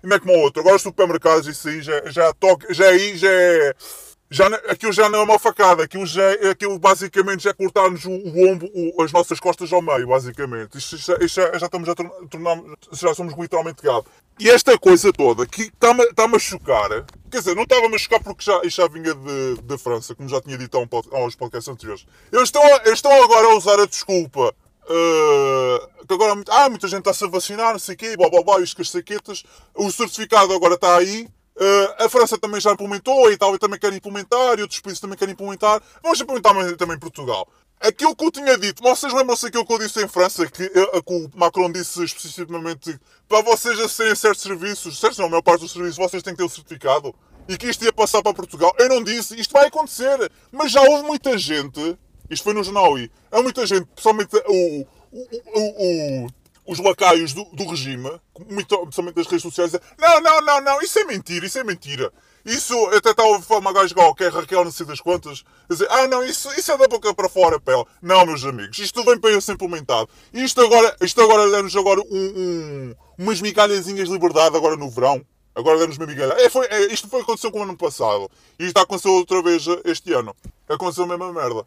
Como 0.00 0.14
é 0.14 0.18
como 0.18 0.34
o 0.34 0.40
outro. 0.40 0.60
Agora 0.60 0.76
os 0.76 0.82
supermercados, 0.82 1.46
isso 1.46 1.66
aí 1.66 1.80
já, 1.80 2.02
já 2.10 2.32
toca, 2.34 2.72
já 2.74 2.88
aí 2.88 3.16
já 3.16 3.30
é 3.30 3.74
já, 4.30 4.46
aquilo 4.68 4.92
já 4.92 5.08
não 5.08 5.20
é 5.20 5.22
uma 5.22 5.38
facada, 5.38 5.84
aquilo, 5.84 6.06
já, 6.06 6.22
é, 6.22 6.50
aquilo 6.50 6.78
basicamente 6.78 7.44
já 7.44 7.50
é 7.50 7.52
cortar-nos 7.54 8.04
o, 8.04 8.10
o 8.10 8.50
ombro, 8.50 8.70
o, 8.74 9.02
as 9.02 9.12
nossas 9.12 9.38
costas 9.38 9.72
ao 9.72 9.82
meio, 9.82 10.08
basicamente. 10.08 10.78
Isto, 10.78 10.96
isto, 10.96 11.24
isto 11.24 11.40
já, 11.40 11.58
já, 11.58 11.66
estamos 11.66 11.88
a 11.88 11.94
tornar, 11.94 12.62
já 12.92 13.14
somos 13.14 13.34
literalmente 13.36 13.82
gado. 13.82 14.06
E 14.38 14.50
esta 14.50 14.76
coisa 14.78 15.12
toda 15.12 15.46
que 15.46 15.62
está-me 15.62 16.02
está 16.04 16.24
a 16.24 16.38
chocar, 16.38 16.88
quer 17.30 17.38
dizer, 17.38 17.54
não 17.54 17.62
estava-me 17.62 17.94
a 17.94 17.98
chocar 17.98 18.20
porque 18.22 18.44
já, 18.44 18.60
isto 18.64 18.82
já 18.82 18.88
vinha 18.88 19.14
de, 19.14 19.62
de 19.62 19.78
França, 19.78 20.14
como 20.14 20.28
já 20.28 20.40
tinha 20.40 20.58
dito 20.58 20.78
um, 20.78 20.88
aos 21.16 21.36
podcasts 21.36 21.68
anteriores. 21.68 22.06
Eles 22.32 22.44
estão, 22.44 22.62
eles 22.84 22.94
estão 22.94 23.12
agora 23.22 23.48
a 23.48 23.56
usar 23.56 23.78
a 23.80 23.86
desculpa 23.86 24.54
Uh, 24.84 26.04
que 26.06 26.12
agora 26.12 26.38
ah, 26.50 26.68
muita 26.68 26.86
gente 26.86 26.98
está-se 26.98 27.24
a 27.24 27.28
vacinar, 27.28 27.72
não 27.72 27.78
sei 27.78 27.94
o 27.94 27.98
quê, 27.98 28.16
blá 28.18 28.28
blá 28.28 28.42
blá, 28.42 28.60
isto 28.60 28.76
com 28.76 28.82
as 28.82 28.90
saquetas. 28.90 29.42
O 29.74 29.90
certificado 29.90 30.52
agora 30.52 30.74
está 30.74 30.96
aí. 30.96 31.26
Uh, 31.56 32.04
a 32.04 32.08
França 32.08 32.36
também 32.36 32.60
já 32.60 32.72
implementou, 32.72 33.26
a 33.26 33.32
Itália 33.32 33.58
também 33.58 33.78
quer 33.78 33.92
implementar, 33.92 34.58
e 34.58 34.62
outros 34.62 34.80
países 34.80 35.00
também 35.00 35.16
querem 35.16 35.32
implementar. 35.32 35.80
Vamos 36.02 36.20
implementar 36.20 36.76
também 36.76 36.98
Portugal. 36.98 37.48
Aquilo 37.80 38.16
que 38.16 38.24
eu 38.24 38.30
tinha 38.30 38.56
dito, 38.58 38.82
vocês 38.82 39.12
lembram-se 39.12 39.44
daquilo 39.44 39.64
que 39.66 39.72
eu 39.72 39.78
disse 39.78 40.02
em 40.02 40.08
França, 40.08 40.46
que, 40.46 40.64
uh, 40.64 41.02
que 41.02 41.14
o 41.14 41.30
Macron 41.34 41.70
disse 41.70 42.02
especificamente 42.02 42.98
para 43.28 43.42
vocês 43.42 43.78
acederem 43.78 44.16
certos 44.16 44.42
serviços, 44.42 44.98
certos 44.98 45.18
não, 45.18 45.26
a 45.26 45.28
maior 45.28 45.42
parte 45.42 45.60
dos 45.60 45.72
serviços, 45.72 45.96
vocês 45.96 46.22
têm 46.22 46.32
que 46.32 46.38
ter 46.38 46.44
o 46.44 46.48
certificado, 46.48 47.14
e 47.48 47.56
que 47.56 47.68
isto 47.68 47.84
ia 47.84 47.92
passar 47.92 48.22
para 48.22 48.34
Portugal. 48.34 48.74
Eu 48.78 48.88
não 48.88 49.04
disse, 49.04 49.38
isto 49.38 49.52
vai 49.52 49.66
acontecer, 49.66 50.30
mas 50.50 50.72
já 50.72 50.80
houve 50.80 51.04
muita 51.04 51.36
gente, 51.38 51.96
isto 52.30 52.42
foi 52.42 52.54
no 52.54 52.64
jornal 52.64 52.98
I, 52.98 53.10
há 53.30 53.42
muita 53.42 53.66
gente, 53.66 53.86
pessoalmente 53.94 54.34
o, 54.36 54.86
o, 55.12 55.20
o, 55.54 56.24
o 56.24 56.26
os 56.66 56.78
lacaios 56.78 57.32
do, 57.32 57.44
do 57.52 57.66
regime, 57.66 58.10
muito, 58.48 58.78
principalmente 58.78 59.16
das 59.16 59.26
redes 59.26 59.42
sociais, 59.42 59.70
dizem, 59.70 59.86
não, 59.98 60.20
não, 60.20 60.40
não, 60.40 60.60
não, 60.60 60.80
isso 60.80 60.98
é 60.98 61.04
mentira, 61.04 61.46
isso 61.46 61.58
é 61.58 61.64
mentira. 61.64 62.12
Isso, 62.44 62.74
até 62.88 63.10
está 63.10 63.22
a 63.22 63.40
falar 63.40 63.60
uma 63.60 63.72
gaja 63.72 63.94
que 64.14 64.24
é 64.24 64.28
Raquel, 64.28 64.64
não 64.64 64.70
sei 64.70 64.84
das 64.84 65.00
quantas, 65.00 65.44
dizer, 65.68 65.86
ah 65.90 66.06
não, 66.06 66.22
isso, 66.22 66.50
isso 66.58 66.70
é 66.72 66.76
da 66.76 66.86
boca 66.86 67.14
para 67.14 67.28
fora, 67.28 67.58
pele. 67.58 67.84
Não, 68.02 68.26
meus 68.26 68.44
amigos, 68.44 68.78
isto 68.78 69.02
vem 69.02 69.18
para 69.18 69.40
ser 69.40 69.52
implementado. 69.52 70.08
Isto 70.32 70.60
agora, 70.60 70.94
isto 71.00 71.20
agora 71.22 71.50
dá-nos 71.50 71.74
agora 71.74 72.02
um, 72.02 72.04
um, 72.10 72.94
umas 73.18 73.40
migalhazinhas 73.40 74.08
de 74.08 74.12
liberdade 74.12 74.56
agora 74.56 74.76
no 74.76 74.90
verão. 74.90 75.24
Agora 75.54 75.78
damos 75.78 75.96
uma 75.96 76.06
migalha. 76.06 76.32
É, 76.34 76.50
foi, 76.50 76.66
é, 76.66 76.92
isto 76.92 77.08
foi 77.08 77.22
aconteceu 77.22 77.50
com 77.50 77.60
o 77.60 77.62
ano 77.62 77.76
passado. 77.76 78.28
E 78.58 78.66
isto 78.66 78.76
aconteceu 78.76 79.12
outra 79.12 79.40
vez 79.40 79.64
este 79.84 80.12
ano. 80.12 80.34
Aconteceu 80.68 81.04
a 81.04 81.06
mesma 81.06 81.32
merda. 81.32 81.64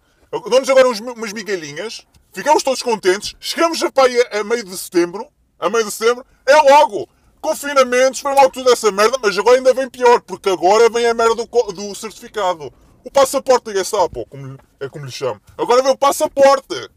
Damos 0.52 0.70
agora 0.70 0.90
uns, 0.90 1.00
umas 1.00 1.32
migalhinhas 1.32 2.06
Ficamos 2.38 2.62
todos 2.62 2.84
contentes. 2.84 3.36
Chegamos 3.40 3.82
a, 3.82 3.92
pai, 3.92 4.16
a 4.32 4.44
meio 4.44 4.64
de 4.64 4.78
setembro. 4.78 5.28
A 5.58 5.72
meio 5.72 5.84
de 5.84 5.92
setembro. 5.92 6.24
É 6.46 6.56
logo. 6.56 7.10
Confinamentos. 7.42 8.20
Foi 8.20 8.32
logo 8.32 8.52
tudo 8.52 8.72
essa 8.72 8.92
merda. 8.92 9.18
Mas 9.20 9.36
agora 9.36 9.58
ainda 9.58 9.74
vem 9.74 9.90
pior. 9.90 10.22
Porque 10.22 10.48
agora 10.48 10.88
vem 10.88 11.08
a 11.08 11.16
merda 11.16 11.34
do, 11.34 11.46
do 11.74 11.96
certificado. 11.96 12.72
O 13.04 13.10
passaporte 13.10 13.74
da 13.74 13.80
Gestapo. 13.80 14.24
Como, 14.28 14.56
é 14.80 14.88
como 14.88 15.06
lhe 15.06 15.12
chamo. 15.12 15.42
Agora 15.58 15.82
vem 15.82 15.92
o 15.92 15.98
passaporte. 15.98 16.92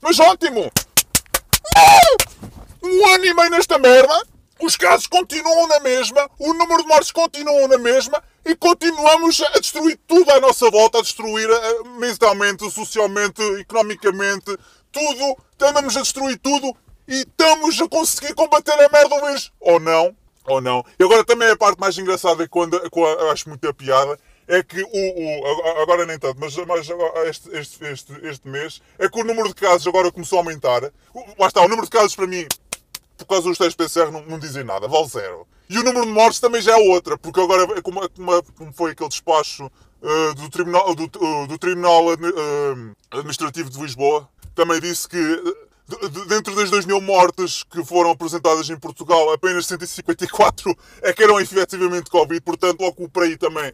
Mas 0.00 0.20
ótimo. 0.20 0.70
Um 2.80 3.06
ano 3.14 3.24
e 3.24 3.34
meio 3.34 3.50
nesta 3.50 3.76
merda. 3.80 4.14
Os 4.62 4.76
casos 4.76 5.08
continuam 5.08 5.66
na 5.66 5.80
mesma. 5.80 6.30
O 6.38 6.54
número 6.54 6.82
de 6.82 6.88
mortes 6.88 7.10
continua 7.10 7.66
na 7.66 7.78
mesma 7.78 8.22
e 8.46 8.54
continuamos 8.54 9.40
a 9.40 9.58
destruir 9.58 9.98
tudo 10.06 10.30
à 10.30 10.38
nossa 10.38 10.70
volta, 10.70 10.98
a 10.98 11.02
destruir 11.02 11.50
eh, 11.50 11.88
mentalmente, 11.98 12.70
socialmente, 12.70 13.42
economicamente, 13.58 14.56
tudo, 14.94 15.36
estamos 15.52 15.96
a 15.96 16.00
destruir 16.00 16.38
tudo 16.38 16.74
e 17.06 17.20
estamos 17.20 17.80
a 17.80 17.88
conseguir 17.88 18.34
combater 18.34 18.72
a 18.72 18.88
merda 18.88 19.20
vez. 19.26 19.50
Ou 19.60 19.80
não, 19.80 20.16
ou 20.46 20.60
não. 20.60 20.84
E 20.98 21.02
agora 21.02 21.24
também 21.24 21.50
a 21.50 21.56
parte 21.56 21.80
mais 21.80 21.98
engraçada 21.98 22.48
que 22.48 22.58
eu 22.58 23.30
acho 23.30 23.48
muita 23.48 23.74
piada 23.74 24.18
é 24.46 24.62
que 24.62 24.82
o, 24.82 24.86
o, 24.86 25.82
agora 25.82 26.04
nem 26.06 26.18
tanto, 26.18 26.38
mas, 26.38 26.54
mas 26.56 26.88
este, 27.26 27.50
este, 27.56 27.84
este, 27.84 28.12
este 28.26 28.48
mês 28.48 28.80
é 28.98 29.08
que 29.08 29.18
o 29.18 29.24
número 29.24 29.48
de 29.48 29.54
casos 29.54 29.86
agora 29.86 30.12
começou 30.12 30.38
a 30.38 30.42
aumentar. 30.42 30.82
Lá 31.38 31.46
está, 31.46 31.60
o 31.62 31.68
número 31.68 31.86
de 31.86 31.90
casos 31.90 32.14
para 32.14 32.26
mim, 32.26 32.46
por 33.16 33.26
causa 33.26 33.48
dos 33.48 33.58
testes 33.58 33.74
PCR, 33.74 34.10
não, 34.12 34.24
não 34.26 34.38
dizem 34.38 34.62
nada, 34.62 34.86
vale 34.86 35.08
zero. 35.08 35.46
E 35.68 35.78
o 35.78 35.82
número 35.82 36.04
de 36.04 36.12
mortes 36.12 36.40
também 36.40 36.60
já 36.60 36.72
é 36.72 36.90
outra, 36.90 37.16
porque 37.16 37.40
agora, 37.40 37.80
como, 37.80 38.00
como 38.54 38.72
foi 38.74 38.92
aquele 38.92 39.08
despacho 39.08 39.64
uh, 39.64 40.34
do 40.34 40.50
Tribunal, 40.50 40.94
do, 40.94 41.04
uh, 41.04 41.46
do 41.46 41.56
tribunal 41.56 42.04
uh, 42.06 42.96
Administrativo 43.10 43.70
de 43.70 43.80
Lisboa, 43.80 44.28
também 44.54 44.80
disse 44.80 45.08
que 45.08 45.18
dentro 46.28 46.54
das 46.54 46.70
2 46.70 46.86
mil 46.86 47.00
mortes 47.00 47.62
que 47.62 47.84
foram 47.84 48.10
apresentadas 48.10 48.70
em 48.70 48.78
Portugal, 48.78 49.32
apenas 49.32 49.66
154 49.66 50.76
é 51.02 51.12
que 51.12 51.22
eram 51.22 51.38
efetivamente 51.38 52.10
Covid, 52.10 52.40
portanto, 52.40 52.80
logo 52.80 53.08
por 53.08 53.22
aí 53.22 53.36
também 53.36 53.72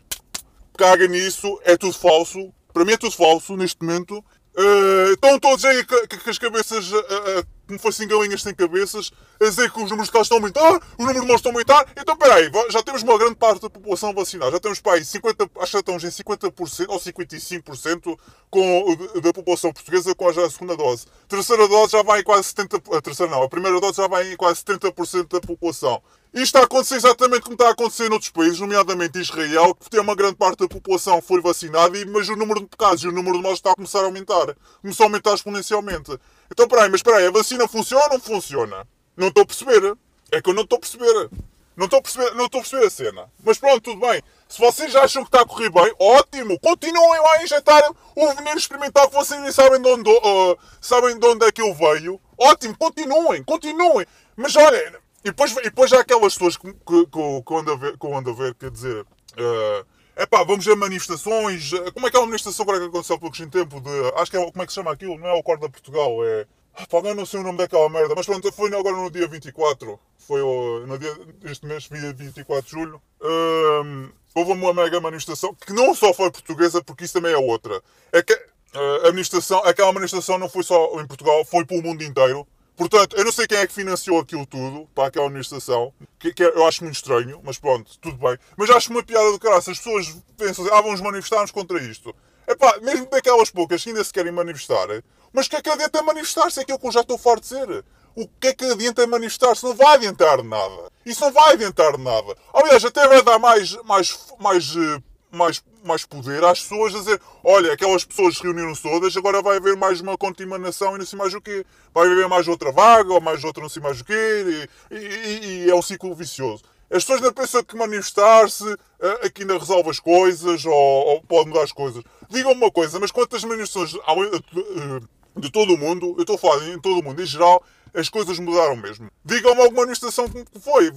caga 0.77 1.07
nisso, 1.07 1.61
é 1.65 1.77
tudo 1.77 1.93
falso. 1.93 2.53
Para 2.73 2.85
mim 2.85 2.93
é 2.93 2.97
tudo 2.97 3.15
falso 3.15 3.57
neste 3.57 3.85
momento. 3.85 4.19
Uh, 4.57 5.13
estão 5.13 5.39
todos 5.39 5.65
aí 5.65 5.85
com, 5.85 6.31
as 6.31 6.39
cabeças 6.39 6.91
uh, 6.91 6.99
uh, 6.99 7.47
como 7.71 7.79
fossem 7.79 8.09
galinhas 8.09 8.43
sem 8.43 8.53
cabeças, 8.53 9.12
a 9.41 9.45
dizer 9.45 9.71
que 9.71 9.81
os 9.81 9.89
números 9.89 10.09
de 10.09 10.12
casos 10.12 10.27
estão 10.27 10.39
a 10.39 10.41
aumentar, 10.41 10.75
os 10.75 10.99
números 10.99 11.21
de 11.23 11.27
mortes 11.27 11.47
estão 11.47 11.53
a 11.53 11.55
aumentar. 11.55 11.87
Então, 11.97 12.17
peraí, 12.17 12.50
já 12.69 12.83
temos 12.83 13.03
uma 13.03 13.17
grande 13.17 13.37
parte 13.37 13.62
da 13.62 13.71
população 13.71 14.12
vacinada. 14.12 14.50
Já 14.53 14.61
temos 14.61 14.81
para 14.81 14.95
aí 14.95 15.05
50, 15.05 15.50
acho 15.61 15.73
que 15.73 15.79
estamos 15.79 16.05
em 16.05 16.09
50% 16.09 16.87
ou 16.89 17.00
55% 17.00 18.19
com, 18.50 18.97
da 19.23 19.33
população 19.33 19.73
portuguesa 19.73 20.15
com 20.15 20.29
a 20.29 20.50
segunda 20.50 20.77
dose. 20.77 21.07
A 21.25 21.29
terceira 21.29 21.69
dose 21.69 21.93
já 21.93 22.03
vai 22.03 22.21
em 22.21 22.25
quase 22.25 22.53
70%. 22.53 22.97
A 22.97 23.00
terceira 23.00 23.31
não, 23.31 23.43
a 23.43 23.49
primeira 23.49 23.81
dose 23.81 23.97
já 23.97 24.09
vai 24.09 24.33
em 24.33 24.37
quase 24.37 24.62
70% 24.62 25.29
da 25.29 25.41
população. 25.41 26.03
Isto 26.33 26.45
está 26.45 26.61
a 26.61 26.65
acontecer 26.65 26.95
exatamente 26.95 27.43
como 27.43 27.55
está 27.55 27.67
a 27.67 27.73
acontecer 27.73 28.09
noutros 28.09 28.31
países, 28.31 28.61
nomeadamente 28.61 29.19
Israel, 29.19 29.75
que 29.75 29.91
tem 29.91 29.99
uma 29.99 30.15
grande 30.15 30.37
parte 30.37 30.61
da 30.61 30.69
população 30.69 31.21
foi 31.21 31.41
vacinada, 31.41 31.99
mas 32.07 32.29
o 32.29 32.37
número 32.37 32.61
de 32.61 32.69
casos 32.79 33.03
e 33.03 33.09
o 33.09 33.12
número 33.12 33.37
de 33.37 33.43
mortes 33.43 33.59
está 33.59 33.73
a 33.73 33.75
começar 33.75 33.99
a 33.99 34.05
aumentar. 34.05 34.57
Começou 34.81 35.05
a 35.05 35.07
aumentar 35.09 35.35
exponencialmente. 35.35 36.17
Então, 36.50 36.66
peraí, 36.66 36.88
mas 36.90 37.02
peraí, 37.02 37.26
a 37.26 37.30
vacina 37.30 37.69
funciona 37.69 38.04
ou 38.04 38.11
não 38.11 38.21
funciona? 38.21 38.87
Não 39.16 39.28
estou 39.28 39.42
a 39.42 39.47
perceber. 39.47 39.97
É 40.33 40.40
que 40.40 40.50
eu 40.50 40.54
não 40.54 40.62
estou 40.62 40.76
a 40.76 40.80
perceber. 40.80 41.30
Não 41.76 41.87
estou 41.87 41.99
a 41.99 42.02
perceber, 42.02 42.35
não 42.35 42.45
estou 42.45 42.61
a 42.61 42.62
perceber 42.62 42.87
a 42.87 42.90
cena. 42.90 43.33
Mas 43.42 43.59
pronto, 43.59 43.80
tudo 43.80 44.00
bem. 44.00 44.23
Se 44.49 44.59
vocês 44.59 44.95
acham 44.95 45.23
que 45.23 45.28
está 45.28 45.40
a 45.40 45.47
correr 45.47 45.71
bem, 45.71 45.95
ótimo. 45.99 46.59
Continuem 46.61 47.21
lá 47.21 47.38
a 47.38 47.42
injetar 47.42 47.83
o 48.14 48.35
veneno 48.35 48.59
experimental 48.59 49.09
que 49.09 49.14
vocês 49.14 49.40
nem 49.40 49.50
sabem 49.50 49.80
de 49.80 49.88
onde, 49.88 50.11
uh, 50.11 50.59
sabem 50.80 51.19
de 51.19 51.26
onde 51.26 51.47
é 51.47 51.52
que 51.52 51.62
eu 51.62 51.73
veio. 51.75 52.21
Ótimo, 52.37 52.76
continuem, 52.76 53.42
continuem. 53.45 54.07
Mas 54.37 54.57
olha, 54.57 55.00
e 55.25 55.30
depois, 55.30 55.52
e 55.52 55.62
depois 55.62 55.92
há 55.92 56.00
aquelas 56.00 56.35
pessoas 56.35 56.57
que, 56.57 56.73
que, 56.73 57.07
que, 57.07 57.42
que, 57.47 57.54
a 57.54 57.76
ver, 57.76 57.99
que 57.99 58.07
a 58.07 58.33
ver, 58.35 58.54
quer 58.57 58.71
dizer, 58.71 59.00
uh, 59.02 59.87
epá, 60.17 60.45
vamos 60.45 60.67
a 60.69 60.76
manifestações. 60.76 61.73
Eh, 61.73 61.90
como 61.93 62.07
é 62.07 62.11
que 62.11 62.17
é 62.17 62.21
uma 62.21 62.26
manifestação 62.26 62.62
agora 62.64 62.81
que 62.81 62.87
aconteceu 62.87 63.17
há 63.17 63.19
pouco 63.19 63.37
tempo? 63.50 63.81
De, 63.81 63.90
acho 64.17 64.31
que 64.31 64.37
é, 64.37 64.50
como 64.50 64.62
é 64.62 64.67
que 64.67 64.73
se 64.73 64.76
chama 64.76 64.93
aquilo? 64.93 65.19
Não 65.19 65.29
é 65.29 65.33
o 65.33 65.43
Corda 65.43 65.69
Portugal, 65.69 66.25
é. 66.25 66.47
Pá, 66.88 67.02
não 67.14 67.26
sei 67.26 67.40
o 67.40 67.43
nome 67.43 67.59
daquela 67.59 67.88
merda, 67.88 68.14
mas 68.17 68.26
pronto, 68.26 68.50
foi 68.52 68.75
agora 68.75 68.97
no 68.97 69.11
dia 69.11 69.26
24. 69.26 69.99
Foi 70.19 70.40
no 70.87 70.99
dia, 70.99 71.14
este 71.45 71.67
mês, 71.67 71.88
dia 71.88 72.12
24 72.12 72.64
de 72.64 72.71
julho. 72.71 73.02
Um, 73.21 74.09
houve 74.35 74.52
uma 74.52 74.73
mega 74.73 75.00
manifestação 75.00 75.55
que 75.55 75.73
não 75.73 75.95
só 75.95 76.14
foi 76.14 76.31
portuguesa, 76.31 76.83
porque 76.83 77.05
isso 77.05 77.14
também 77.14 77.33
é 77.33 77.37
outra. 77.37 77.83
É 78.12 78.23
que 78.23 78.33
uh, 78.33 79.07
a 79.07 79.11
manifestação, 79.11 79.59
aquela 79.64 79.93
manifestação 79.93 80.38
não 80.38 80.49
foi 80.49 80.62
só 80.62 81.00
em 81.00 81.07
Portugal, 81.07 81.45
foi 81.45 81.64
para 81.64 81.76
o 81.76 81.83
mundo 81.83 82.02
inteiro. 82.02 82.47
Portanto, 82.81 83.15
eu 83.15 83.27
não 83.27 83.31
sei 83.31 83.47
quem 83.47 83.59
é 83.59 83.67
que 83.67 83.75
financiou 83.75 84.19
aquilo 84.19 84.47
tudo 84.47 84.89
para 84.95 85.09
aquela 85.09 85.27
administração, 85.27 85.93
que, 86.19 86.33
que 86.33 86.43
eu 86.43 86.67
acho 86.67 86.83
muito 86.83 86.95
estranho, 86.95 87.39
mas 87.45 87.59
pronto, 87.59 87.99
tudo 87.99 88.17
bem. 88.17 88.39
Mas 88.57 88.71
acho 88.71 88.91
uma 88.91 89.03
piada 89.03 89.31
do 89.31 89.39
caralho. 89.39 89.61
Se 89.61 89.73
as 89.73 89.77
pessoas 89.77 90.17
pensam 90.39 90.65
assim, 90.65 90.75
ah, 90.75 90.81
vamos 90.81 91.03
manifestar-nos 91.03 91.51
contra 91.51 91.79
isto. 91.79 92.17
É 92.47 92.55
pá, 92.55 92.79
mesmo 92.81 93.05
daquelas 93.11 93.51
poucas 93.51 93.85
que 93.85 93.91
ainda 93.91 94.03
se 94.03 94.11
querem 94.11 94.33
manifestar, 94.33 94.89
mas 95.31 95.47
que 95.47 95.57
é 95.57 95.61
que 95.61 95.69
adianta 95.69 96.01
manifestar-se? 96.01 96.59
É 96.59 96.63
aquilo 96.63 96.79
que 96.79 96.87
eu 96.87 96.93
já 96.93 97.03
estou 97.03 97.19
farto 97.19 97.43
de 97.43 97.49
dizer. 97.51 97.85
O 98.17 98.27
que 98.27 98.47
é 98.47 98.55
que 98.55 98.65
adianta 98.65 99.07
manifestar-se? 99.07 99.63
Não 99.63 99.75
vai 99.75 99.97
adiantar 99.97 100.43
nada. 100.43 100.91
Isso 101.05 101.21
não 101.21 101.33
vai 101.33 101.53
adiantar 101.53 101.99
nada. 101.99 102.35
Aliás, 102.55 102.83
até 102.83 103.07
vai 103.07 103.23
dar 103.23 103.39
mais, 103.39 103.77
mais, 103.85 104.19
mais 104.41 104.75
eh, 104.75 105.03
mais, 105.31 105.63
mais 105.85 106.05
poder 106.05 106.43
às 106.45 106.61
pessoas 106.61 106.95
a 106.95 106.99
dizer: 106.99 107.21
olha, 107.45 107.73
aquelas 107.73 108.05
pessoas 108.05 108.39
reuniram-se 108.39 108.83
todas, 108.83 109.17
agora 109.17 109.43
vai 109.43 109.57
haver 109.57 109.77
mais 109.77 110.01
uma 110.01 110.17
contaminação 110.17 110.95
e 110.95 110.99
não 110.99 111.07
sei 111.07 111.19
mais 111.19 111.35
o 111.35 111.41
quê. 111.41 111.65
Vai 111.95 112.07
haver 112.07 112.29
mais 112.29 112.49
outra 112.49 112.73
vaga 112.73 113.13
ou 113.13 113.21
mais 113.21 113.43
outra 113.45 113.63
não 113.63 113.69
sei 113.69 113.83
mais 113.83 114.01
o 114.01 114.05
quê. 114.05 114.69
E, 114.91 114.95
e, 114.95 115.65
e 115.67 115.71
é 115.71 115.75
um 115.75 115.83
ciclo 115.83 116.15
vicioso. 116.15 116.63
As 116.91 117.05
pessoas 117.05 117.23
ainda 117.23 117.33
pensam 117.33 117.63
que 117.63 117.77
manifestar-se 117.77 118.65
uh, 118.65 118.79
aqui 119.25 119.43
ainda 119.43 119.57
resolve 119.57 119.91
as 119.91 120.01
coisas 120.01 120.65
ou, 120.65 120.75
ou 120.75 121.23
pode 121.23 121.49
mudar 121.49 121.63
as 121.63 121.71
coisas. 121.71 122.03
Digam-me 122.29 122.61
uma 122.61 122.71
coisa, 122.71 122.99
mas 122.99 123.13
quantas 123.13 123.45
manifestações 123.45 123.95
uh, 123.95 125.09
de 125.37 125.51
todo 125.53 125.75
o 125.75 125.79
mundo, 125.79 126.15
eu 126.17 126.23
estou 126.23 126.35
a 126.35 126.39
falar 126.39 126.69
em 126.69 126.81
todo 126.81 126.99
o 126.99 127.03
mundo 127.03 127.23
em 127.23 127.27
geral, 127.27 127.63
as 127.95 128.09
coisas 128.09 128.39
mudaram 128.39 128.77
mesmo. 128.77 129.11
Digam-me 129.25 129.63
alguma 129.63 129.83
manifestação 129.83 130.29
que 130.29 130.45
foi. 130.61 130.93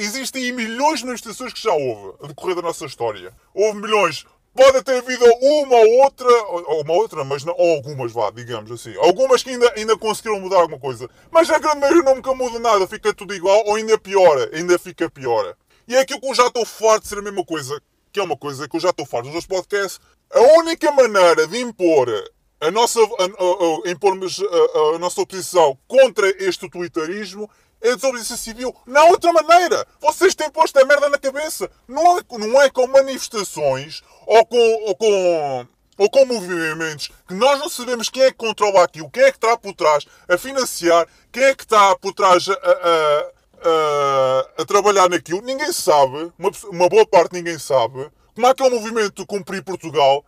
Existem 0.00 0.52
milhões 0.52 1.00
de 1.00 1.06
manifestações 1.06 1.52
que 1.52 1.62
já 1.62 1.72
houve 1.72 2.16
a 2.22 2.26
decorrer 2.26 2.56
da 2.56 2.62
nossa 2.62 2.86
história. 2.86 3.32
Houve 3.54 3.80
milhões. 3.80 4.26
Pode 4.54 4.82
ter 4.82 4.96
havido 4.96 5.24
uma 5.40 5.76
ou 5.76 6.02
outra, 6.02 6.28
ou 6.28 6.82
uma 6.82 6.92
outra, 6.94 7.24
mas 7.24 7.44
não, 7.44 7.54
ou 7.56 7.76
algumas, 7.76 8.10
vá, 8.10 8.30
digamos 8.30 8.72
assim. 8.72 8.92
Algumas 8.96 9.42
que 9.42 9.50
ainda, 9.50 9.72
ainda 9.76 9.96
conseguiram 9.96 10.40
mudar 10.40 10.56
alguma 10.56 10.80
coisa. 10.80 11.08
Mas 11.30 11.48
a 11.48 11.58
grande 11.58 11.78
maioria 11.78 12.02
nunca 12.02 12.34
muda 12.34 12.58
nada, 12.58 12.86
fica 12.88 13.14
tudo 13.14 13.32
igual, 13.34 13.62
ou 13.66 13.76
ainda 13.76 13.96
piora, 13.96 14.50
ainda 14.52 14.76
fica 14.76 15.08
pior. 15.08 15.54
E 15.86 15.94
é 15.94 16.00
aquilo 16.00 16.20
que 16.20 16.28
eu 16.28 16.34
já 16.34 16.46
estou 16.48 16.66
farto 16.66 17.02
de 17.02 17.08
ser 17.08 17.18
a 17.18 17.22
mesma 17.22 17.44
coisa, 17.44 17.80
que 18.10 18.18
é 18.18 18.22
uma 18.22 18.36
coisa 18.36 18.68
que 18.68 18.76
eu 18.76 18.80
já 18.80 18.90
estou 18.90 19.06
farto 19.06 19.30
meus 19.30 19.46
podcasts. 19.46 20.00
A 20.32 20.40
única 20.58 20.90
maneira 20.90 21.46
de 21.46 21.58
impor 21.60 22.08
a 22.60 22.70
nossa, 22.70 23.00
a, 23.00 23.04
a, 23.04 23.88
a 23.88 23.90
impormos 23.90 24.40
a, 24.40 24.96
a, 24.96 24.98
nossa 24.98 25.20
oposição 25.20 25.78
contra 25.86 26.28
este 26.42 26.60
totalitarismo 26.60 27.48
é 27.80 27.92
a 27.92 27.94
desobediência 27.94 28.36
civil. 28.36 28.74
Não 28.86 29.00
há 29.00 29.04
outra 29.04 29.32
maneira. 29.32 29.86
Vocês 30.00 30.34
têm 30.34 30.50
posto 30.50 30.78
a 30.78 30.84
merda 30.84 31.08
na 31.08 31.18
cabeça. 31.18 31.70
Não 31.86 32.18
é, 32.18 32.22
não 32.38 32.62
é 32.62 32.68
com 32.68 32.86
manifestações 32.88 34.02
ou 34.26 34.44
com, 34.44 34.74
ou 34.86 34.96
com, 34.96 35.66
ou 35.98 36.10
com 36.10 36.24
movimentos 36.26 37.10
que 37.28 37.34
nós 37.34 37.60
não 37.60 37.68
sabemos 37.68 38.08
quem 38.08 38.22
é 38.22 38.30
que 38.30 38.36
controla 38.36 38.82
aquilo, 38.82 39.10
quem 39.10 39.22
é 39.22 39.30
que 39.30 39.36
está 39.36 39.56
por 39.56 39.74
trás 39.74 40.04
a 40.28 40.36
financiar, 40.36 41.06
quem 41.30 41.44
é 41.44 41.54
que 41.54 41.62
está 41.62 41.94
por 41.96 42.12
trás 42.12 42.48
a, 42.48 42.52
a, 42.52 43.30
a, 43.62 44.62
a 44.62 44.64
trabalhar 44.64 45.08
naquilo. 45.08 45.42
Ninguém 45.42 45.72
sabe. 45.72 46.32
Uma, 46.36 46.50
uma 46.70 46.88
boa 46.88 47.06
parte 47.06 47.34
ninguém 47.34 47.58
sabe. 47.58 48.10
Como 48.34 48.46
é 48.46 48.54
que 48.54 48.62
é 48.62 48.66
o 48.66 48.70
movimento 48.70 49.26
Cumprir 49.26 49.62
Portugal? 49.62 50.24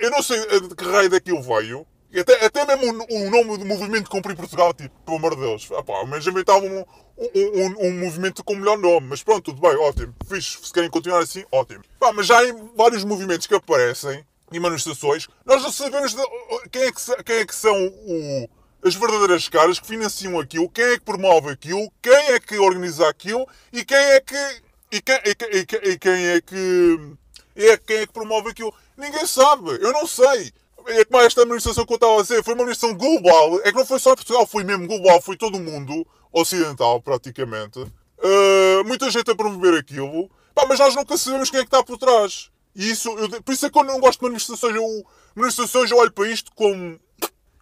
Eu 0.00 0.10
não 0.10 0.22
sei 0.22 0.38
de 0.60 0.74
que 0.74 0.84
raio 0.84 1.10
daquilo 1.10 1.42
veio. 1.42 1.86
Até, 2.18 2.44
até 2.44 2.76
mesmo 2.76 3.06
o, 3.08 3.14
o 3.14 3.30
nome 3.30 3.58
do 3.58 3.64
movimento 3.64 4.10
Cumprir 4.10 4.36
Portugal, 4.36 4.74
tipo, 4.74 4.94
pelo 5.04 5.18
amor 5.18 5.36
de 5.36 5.42
Deus. 5.42 5.68
Ah, 5.76 5.82
pá, 5.82 6.04
mas 6.06 6.26
inventavam 6.26 6.68
um, 6.68 6.84
um, 7.16 7.60
um, 7.60 7.86
um, 7.86 8.00
movimento 8.00 8.42
com 8.42 8.54
o 8.54 8.56
melhor 8.56 8.76
nome. 8.76 9.06
Mas 9.08 9.22
pronto, 9.22 9.52
tudo 9.52 9.60
bem, 9.60 9.76
ótimo. 9.76 10.14
Fiz, 10.28 10.58
se 10.62 10.72
querem 10.72 10.90
continuar 10.90 11.20
assim, 11.20 11.44
ótimo. 11.52 11.82
Pá, 12.00 12.12
mas 12.12 12.26
já 12.26 12.38
há 12.38 12.52
vários 12.76 13.04
movimentos 13.04 13.46
que 13.46 13.54
aparecem 13.54 14.24
em 14.52 14.60
manifestações. 14.60 15.28
Nós 15.46 15.62
não 15.62 15.70
sabemos 15.70 16.12
de, 16.12 16.22
quem, 16.70 16.82
é 16.82 16.92
que, 16.92 17.22
quem 17.22 17.36
é 17.36 17.46
que 17.46 17.54
são 17.54 17.76
o, 17.86 18.48
as 18.84 18.94
verdadeiras 18.94 19.48
caras 19.48 19.78
que 19.78 19.86
financiam 19.86 20.38
aquilo, 20.40 20.68
quem 20.68 20.84
é 20.84 20.98
que 20.98 21.04
promove 21.04 21.50
aquilo, 21.50 21.90
quem 22.02 22.12
é 22.12 22.40
que 22.40 22.58
organiza 22.58 23.08
aquilo 23.08 23.46
e 23.72 23.84
quem 23.84 23.96
é 23.96 24.20
que. 24.20 24.70
E 24.92 25.00
quem, 25.00 25.14
e, 25.24 25.30
e, 25.30 25.90
e 25.92 25.98
quem 25.98 26.26
é 26.26 26.40
que. 26.40 27.16
É 27.54 27.76
quem 27.76 27.96
é 27.98 28.06
que 28.06 28.12
promove 28.12 28.50
aquilo. 28.50 28.74
Ninguém 29.00 29.26
sabe, 29.26 29.70
eu 29.80 29.92
não 29.92 30.06
sei. 30.06 30.52
É 30.86 31.04
como 31.04 31.22
esta 31.22 31.44
manifestação 31.46 31.86
que 31.86 31.92
eu 31.92 31.96
estava 31.96 32.18
a 32.18 32.22
dizer, 32.22 32.44
foi 32.44 32.54
uma 32.54 32.64
manifestação 32.64 32.96
global. 32.96 33.60
É 33.60 33.70
que 33.70 33.78
não 33.78 33.86
foi 33.86 33.98
só 33.98 34.14
Portugal, 34.14 34.46
foi 34.46 34.62
mesmo 34.62 34.86
global, 34.86 35.20
foi 35.22 35.36
todo 35.36 35.56
o 35.56 35.60
mundo 35.60 36.06
ocidental, 36.32 37.00
praticamente. 37.00 37.78
Uh, 37.80 38.84
muita 38.84 39.10
gente 39.10 39.30
a 39.30 39.34
promover 39.34 39.78
aquilo. 39.78 40.30
Pá, 40.54 40.66
mas 40.68 40.78
nós 40.78 40.94
nunca 40.94 41.16
sabemos 41.16 41.50
quem 41.50 41.60
é 41.60 41.62
que 41.62 41.68
está 41.68 41.82
por 41.82 41.96
trás. 41.96 42.50
E 42.74 42.90
isso, 42.90 43.08
eu, 43.18 43.42
por 43.42 43.52
isso 43.52 43.66
é 43.66 43.70
que 43.70 43.78
eu 43.78 43.84
não 43.84 44.00
gosto 44.00 44.20
de 44.20 44.26
manifestações. 44.26 44.74
Eu, 44.74 45.04
manifestações 45.34 45.90
eu 45.90 45.96
olho 45.96 46.12
para 46.12 46.28
isto 46.28 46.50
como. 46.54 47.00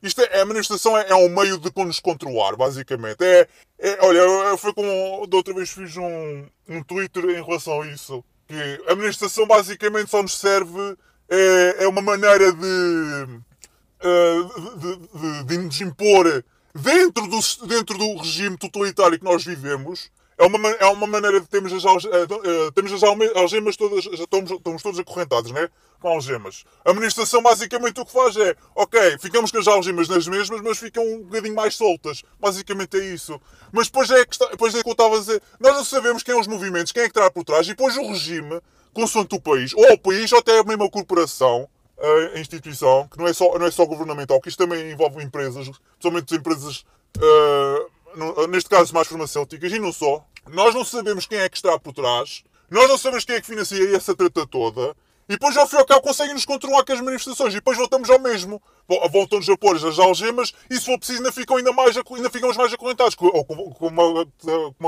Isto 0.03 0.23
é, 0.23 0.41
a 0.41 0.47
manifestação 0.47 0.97
é, 0.97 1.09
é 1.11 1.15
um 1.15 1.29
meio 1.29 1.59
de 1.59 1.71
nos 1.77 2.01
controlar, 2.01 2.57
basicamente. 2.57 3.23
É, 3.23 3.49
é, 3.79 3.99
olha, 4.01 4.57
foi 4.57 4.73
como 4.73 5.27
da 5.27 5.37
outra 5.37 5.55
vez 5.55 5.71
fiz 5.71 5.97
um, 5.97 6.47
um 6.69 6.83
Twitter 6.83 7.25
em 7.25 7.45
relação 7.45 7.83
a 7.83 7.87
isso. 7.87 8.25
Que 8.47 8.83
a 8.89 8.95
manifestação 8.95 9.47
basicamente 9.47 10.11
só 10.11 10.23
nos 10.23 10.39
serve 10.39 10.97
é, 11.29 11.85
é 11.85 11.89
uma 11.89 12.03
maneira 12.03 12.53
de, 12.53 13.41
eh, 14.01 14.43
de, 14.77 14.97
de, 14.97 15.45
de 15.45 15.59
nos 15.59 15.81
impor 15.81 16.45
dentro 16.75 17.27
do, 17.27 17.67
dentro 17.67 17.99
do 17.99 18.17
regime 18.17 18.57
totalitário 18.57 19.19
que 19.19 19.25
nós 19.25 19.45
vivemos. 19.45 20.11
É 20.41 20.47
uma, 20.47 20.69
é 20.69 20.87
uma 20.87 21.07
maneira 21.09 21.41
de 21.41 21.49
termos 21.49 21.73
as, 21.73 21.85
alge, 21.85 22.07
uh, 22.07 22.71
temos 22.73 22.93
as 22.93 23.03
algemas 23.03 23.77
todas, 23.77 24.05
já 24.05 24.23
estamos, 24.23 24.53
estamos 24.53 24.83
todos 24.85 25.01
acorrentados, 25.01 25.51
né? 25.51 25.69
Com 26.01 26.11
algemas. 26.11 26.65
A 26.85 26.91
administração 26.91 27.43
basicamente 27.43 28.01
o 28.01 28.07
que 28.07 28.13
faz 28.13 28.37
é, 28.37 28.55
ok, 28.73 29.19
ficamos 29.19 29.51
com 29.51 29.59
as 29.59 29.67
algemas 29.67 30.09
nas 30.09 30.29
mesmas, 30.29 30.61
mas 30.61 30.79
ficam 30.79 31.05
um 31.05 31.25
bocadinho 31.25 31.57
mais 31.57 31.75
soltas. 31.75 32.23
Basicamente 32.39 32.97
é 32.99 33.05
isso. 33.05 33.41
Mas 33.73 33.89
depois 33.89 34.09
é 34.13 34.25
que, 34.25 34.33
está, 34.33 34.47
depois 34.47 34.73
é 34.77 34.81
que 34.81 34.89
eu 34.89 34.93
estava 34.93 35.17
a 35.17 35.19
dizer, 35.19 35.43
nós 35.59 35.75
não 35.75 35.85
sabemos 35.85 36.23
quem 36.23 36.33
são 36.33 36.41
os 36.41 36.47
movimentos, 36.47 36.93
quem 36.93 37.03
é 37.03 37.07
que 37.11 37.19
está 37.19 37.29
por 37.29 37.43
trás, 37.43 37.67
e 37.67 37.71
depois 37.71 37.97
o 37.97 38.07
regime, 38.07 38.61
consoante 38.93 39.35
o 39.35 39.41
país, 39.41 39.73
ou 39.75 39.93
o 39.93 39.99
país, 39.99 40.33
ou 40.33 40.39
até 40.39 40.59
a 40.59 40.65
mesma 40.65 40.89
corporação, 40.91 41.69
a 42.35 42.39
instituição, 42.39 43.09
que 43.09 43.19
não 43.19 43.27
é 43.27 43.33
só, 43.33 43.59
não 43.59 43.67
é 43.67 43.71
só 43.71 43.85
governamental, 43.85 44.41
que 44.41 44.49
isto 44.49 44.59
também 44.59 44.91
envolve 44.91 45.23
empresas, 45.23 45.69
principalmente 45.99 46.35
empresas, 46.35 46.85
uh, 47.17 48.47
neste 48.49 48.71
caso 48.71 48.95
mais 48.95 49.09
farmacêuticas, 49.09 49.73
e 49.73 49.79
não 49.79 49.93
só. 49.93 50.25
Nós 50.49 50.75
não 50.75 50.85
sabemos 50.85 51.27
quem 51.27 51.39
é 51.39 51.49
que 51.49 51.57
está 51.57 51.79
por 51.79 51.93
trás, 51.93 52.45
nós 52.71 52.89
não 52.89 52.97
sabemos 52.97 53.25
quem 53.25 53.37
é 53.37 53.41
que 53.41 53.47
financia 53.47 53.97
essa 53.97 54.15
treta 54.15 54.47
toda, 54.47 54.95
e 55.29 55.33
depois 55.33 55.57
ao 55.59 55.67
fim 55.67 55.77
e 55.77 55.79
ao 55.81 55.85
cabo 55.85 56.01
conseguem 56.01 56.33
nos 56.33 56.47
controlar 56.47 56.85
com 56.85 56.93
as 56.93 57.01
manifestações, 57.01 57.53
e 57.53 57.57
depois 57.57 57.77
voltamos 57.77 58.09
ao 58.09 58.19
mesmo. 58.19 58.63
Voltam-nos 59.13 59.47
a 59.51 59.59
pôr 59.59 59.77
as 59.77 59.99
algemas, 59.99 60.55
e 60.71 60.79
se 60.79 60.87
for 60.87 60.97
preciso 60.97 61.19
ainda, 61.19 61.31
ficam 61.31 61.59
ainda, 61.59 61.71
mais, 61.71 61.95
ainda 61.95 62.31
ficamos 62.31 62.57
mais 62.57 62.73
acorrentados, 62.73 63.15
como, 63.15 63.45
como 63.75 64.01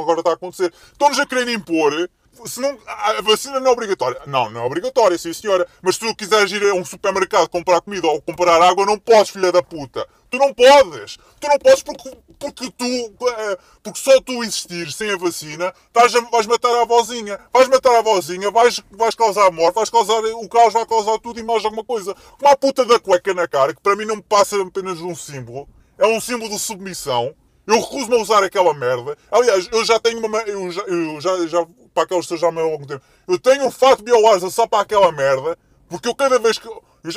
agora 0.00 0.20
está 0.20 0.30
a 0.30 0.34
acontecer. 0.34 0.72
Estão-nos 0.92 1.18
a 1.18 1.26
querer 1.26 1.46
impor 1.48 2.08
se 2.46 2.60
não, 2.60 2.78
a 2.86 3.20
vacina 3.22 3.60
não 3.60 3.68
é 3.68 3.70
obrigatória. 3.72 4.20
Não, 4.26 4.50
não 4.50 4.62
é 4.62 4.64
obrigatória, 4.64 5.18
sim 5.18 5.32
senhora. 5.32 5.66
Mas 5.82 5.96
se 5.96 6.00
tu 6.00 6.14
quiseres 6.14 6.50
ir 6.52 6.62
a 6.62 6.74
um 6.74 6.84
supermercado 6.84 7.48
comprar 7.48 7.80
comida 7.80 8.06
ou 8.06 8.20
comprar 8.22 8.60
água, 8.62 8.86
não 8.86 8.98
podes, 8.98 9.30
filha 9.30 9.52
da 9.52 9.62
puta. 9.62 10.06
Tu 10.30 10.38
não 10.38 10.54
podes. 10.54 11.18
Tu 11.40 11.48
não 11.48 11.58
podes 11.58 11.82
porque, 11.82 12.16
porque 12.38 12.70
tu, 12.70 12.84
eh, 12.84 13.58
porque 13.82 13.98
só 13.98 14.20
tu 14.20 14.42
existir 14.44 14.90
sem 14.92 15.10
a 15.10 15.16
vacina, 15.16 15.74
vais, 15.92 16.12
vais 16.12 16.46
matar 16.46 16.74
a 16.76 16.82
avózinha. 16.82 17.38
Vais 17.52 17.68
matar 17.68 17.96
a 17.96 17.98
avózinha, 17.98 18.50
vais, 18.50 18.80
vais 18.92 19.14
causar 19.14 19.50
morte, 19.50 19.74
vais 19.74 19.90
causar, 19.90 20.20
o 20.20 20.48
caos 20.48 20.72
vai 20.72 20.86
causar 20.86 21.18
tudo 21.18 21.40
e 21.40 21.42
mais 21.42 21.64
alguma 21.64 21.84
coisa. 21.84 22.14
Como 22.38 22.50
a 22.50 22.56
puta 22.56 22.84
da 22.84 22.98
cueca 22.98 23.34
na 23.34 23.48
cara, 23.48 23.74
que 23.74 23.82
para 23.82 23.96
mim 23.96 24.04
não 24.04 24.16
me 24.16 24.22
passa 24.22 24.60
apenas 24.62 25.00
um 25.00 25.14
símbolo. 25.14 25.68
É 25.98 26.06
um 26.06 26.20
símbolo 26.20 26.50
de 26.50 26.58
submissão. 26.58 27.34
Eu 27.70 27.80
recuso-me 27.80 28.16
a 28.16 28.18
usar 28.18 28.42
aquela 28.42 28.74
merda. 28.74 29.16
Aliás, 29.30 29.68
eu 29.70 29.84
já 29.84 30.00
tenho 30.00 30.18
uma. 30.18 30.38
Eu 30.40 30.72
já, 30.72 30.82
eu 30.82 31.20
já, 31.20 31.46
já 31.46 31.66
para 31.94 32.02
aqueles 32.02 32.26
que 32.26 32.36
já 32.36 32.48
há 32.48 32.60
algum 32.60 32.84
tempo. 32.84 33.00
Eu 33.28 33.38
tenho 33.38 33.64
um 33.64 33.70
fato 33.70 34.02
bioasa 34.02 34.50
só 34.50 34.66
para 34.66 34.80
aquela 34.80 35.12
merda, 35.12 35.56
porque 35.88 36.08
eu 36.08 36.14
cada 36.14 36.36
vez 36.40 36.58
que. 36.58 36.68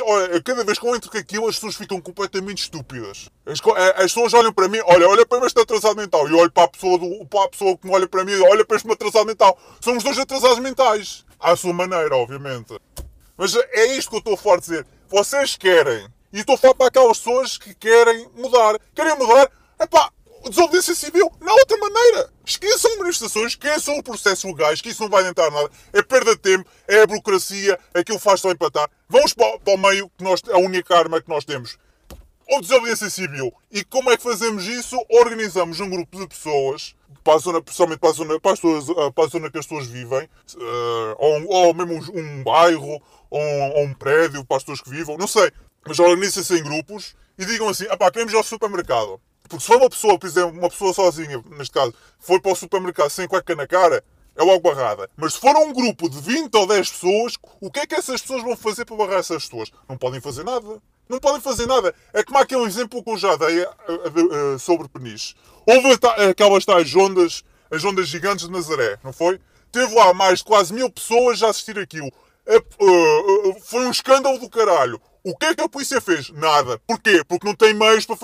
Olha, 0.02 0.40
cada 0.40 0.64
vez 0.64 0.78
que 0.78 0.86
eu 0.86 0.94
entro 0.94 1.10
com 1.10 1.18
aquilo, 1.18 1.48
as 1.48 1.56
pessoas 1.56 1.74
ficam 1.74 2.00
completamente 2.00 2.62
estúpidas. 2.62 3.28
As, 3.44 3.58
as 3.96 4.12
pessoas 4.12 4.32
olham 4.32 4.52
para 4.52 4.68
mim, 4.68 4.78
olha, 4.84 5.08
olha 5.08 5.26
para 5.26 5.44
este 5.44 5.60
atrasado 5.60 5.96
mental. 5.96 6.28
E 6.28 6.32
olho 6.32 6.52
para 6.52 6.64
a 6.64 6.68
pessoa, 6.68 6.98
do, 6.98 7.26
para 7.26 7.44
a 7.44 7.48
pessoa 7.48 7.76
que 7.76 7.86
me 7.88 7.92
olha 7.92 8.06
para 8.06 8.24
mim, 8.24 8.40
olha 8.48 8.64
para 8.64 8.76
este 8.76 8.90
atrasado 8.90 9.26
mental. 9.26 9.58
Somos 9.80 10.04
dois 10.04 10.18
atrasados 10.18 10.60
mentais. 10.60 11.24
À 11.40 11.56
sua 11.56 11.72
maneira, 11.72 12.16
obviamente. 12.16 12.78
Mas 13.36 13.56
é 13.56 13.96
isto 13.96 14.08
que 14.08 14.16
eu 14.16 14.18
estou 14.20 14.34
a 14.34 14.36
falar 14.36 14.58
dizer. 14.58 14.86
Vocês 15.08 15.56
querem. 15.56 16.06
E 16.32 16.38
estou 16.38 16.54
a 16.54 16.58
falar 16.58 16.74
para 16.74 16.86
aquelas 16.86 17.18
pessoas 17.18 17.58
que 17.58 17.74
querem 17.74 18.28
mudar. 18.36 18.78
Querem 18.94 19.18
mudar? 19.18 19.50
Epá, 19.78 20.10
desobediência 20.48 20.94
civil 20.94 21.30
na 21.40 21.52
outra 21.52 21.76
maneira. 21.78 22.30
Manifestações, 23.14 23.52
esqueçam 23.52 23.96
o 23.98 24.02
processo 24.02 24.46
legais, 24.48 24.80
que 24.80 24.88
isso 24.88 25.02
não 25.02 25.08
vai 25.08 25.20
adiantar 25.20 25.50
nada. 25.50 25.70
É 25.92 26.02
perda 26.02 26.32
de 26.32 26.40
tempo, 26.40 26.68
é 26.88 27.02
a 27.02 27.06
burocracia, 27.06 27.78
aquilo 27.92 28.18
faz 28.18 28.40
só 28.40 28.50
empatar. 28.50 28.90
Vamos 29.08 29.32
para, 29.32 29.58
o 29.66 29.76
meio, 29.76 30.10
que 30.16 30.24
nós, 30.24 30.42
a 30.50 30.58
única 30.58 30.96
arma 30.96 31.20
que 31.20 31.28
nós 31.28 31.44
temos. 31.44 31.78
Ou 32.48 32.60
desobediência 32.60 33.08
civil. 33.08 33.52
E 33.70 33.84
como 33.84 34.10
é 34.10 34.16
que 34.16 34.22
fazemos 34.22 34.66
isso? 34.66 34.96
Organizamos 35.08 35.80
um 35.80 35.88
grupo 35.88 36.18
de 36.18 36.26
pessoas, 36.26 36.94
para 37.22 37.34
a 37.34 37.38
zona, 37.38 37.62
principalmente 37.62 38.00
para 38.00 38.10
a 38.10 38.12
zona, 38.12 38.40
para, 38.40 38.52
pessoas, 38.52 38.88
eh, 38.88 39.10
para 39.12 39.24
a 39.24 39.28
zona 39.28 39.50
que 39.50 39.58
as 39.58 39.66
pessoas 39.66 39.86
vivem, 39.86 40.28
uh, 40.56 41.16
ou, 41.16 41.46
ou, 41.48 41.74
mesmo 41.74 41.94
um, 41.94 42.18
um 42.18 42.42
bairro, 42.42 43.00
ou 43.30 43.40
um, 43.40 43.72
ou 43.76 43.84
um, 43.84 43.94
prédio 43.94 44.44
para 44.44 44.58
as 44.58 44.62
pessoas 44.62 44.82
que 44.82 44.90
vivam, 44.90 45.16
não 45.16 45.26
sei. 45.26 45.50
Mas 45.86 45.98
organizem-se 45.98 46.58
em 46.58 46.62
grupos 46.62 47.14
e 47.38 47.46
digam 47.46 47.68
assim: 47.68 47.86
ah 47.88 47.96
pá, 47.96 48.10
queremos 48.10 48.32
ir 48.32 48.36
ao 48.36 48.44
supermercado. 48.44 49.20
Porque 49.48 49.60
se 49.60 49.66
for 49.66 49.76
uma 49.76 49.90
pessoa, 49.90 50.18
por 50.18 50.26
exemplo, 50.26 50.58
uma 50.58 50.70
pessoa 50.70 50.92
sozinha, 50.92 51.42
neste 51.50 51.74
caso, 51.74 51.94
for 52.18 52.40
para 52.40 52.52
o 52.52 52.56
supermercado 52.56 53.10
sem 53.10 53.28
cueca 53.28 53.54
na 53.54 53.66
cara, 53.66 54.02
é 54.36 54.42
logo 54.42 54.60
barrada. 54.60 55.08
Mas 55.16 55.34
se 55.34 55.40
for 55.40 55.54
um 55.56 55.72
grupo 55.72 56.08
de 56.08 56.20
20 56.20 56.54
ou 56.56 56.66
10 56.66 56.90
pessoas, 56.90 57.34
o 57.60 57.70
que 57.70 57.80
é 57.80 57.86
que 57.86 57.94
essas 57.94 58.20
pessoas 58.20 58.42
vão 58.42 58.56
fazer 58.56 58.84
para 58.84 58.96
barrar 58.96 59.18
essas 59.18 59.44
pessoas? 59.44 59.70
Não 59.88 59.96
podem 59.96 60.20
fazer 60.20 60.44
nada. 60.44 60.82
Não 61.08 61.18
podem 61.20 61.40
fazer 61.40 61.66
nada. 61.66 61.94
É 62.12 62.24
como 62.24 62.38
aquele 62.38 62.64
exemplo 62.64 63.02
que 63.02 63.10
eu 63.10 63.18
já 63.18 63.36
dei 63.36 63.60
eh, 63.60 63.68
eh, 63.94 64.58
sobre 64.58 64.88
Peniche. 64.88 65.34
Houve 65.66 65.98
aquelas 66.30 66.64
tais 66.64 66.94
ondas, 66.96 67.44
as 67.70 67.84
ondas 67.84 68.08
gigantes 68.08 68.46
de 68.46 68.52
Nazaré, 68.52 68.98
não 69.04 69.12
foi? 69.12 69.38
Teve 69.70 69.94
lá 69.94 70.14
mais 70.14 70.38
de 70.38 70.44
quase 70.44 70.72
mil 70.72 70.90
pessoas 70.90 71.42
a 71.42 71.50
assistir 71.50 71.78
aquilo. 71.78 72.10
É, 72.46 72.62
foi 73.62 73.86
um 73.86 73.90
escândalo 73.90 74.38
do 74.38 74.48
caralho. 74.48 75.00
O 75.22 75.34
que 75.34 75.46
é 75.46 75.54
que 75.54 75.62
a 75.62 75.68
polícia 75.68 76.00
fez? 76.00 76.30
Nada. 76.30 76.78
Porquê? 76.86 77.24
Porque 77.26 77.46
não 77.46 77.54
tem 77.54 77.72
meios 77.72 78.04
para, 78.04 78.16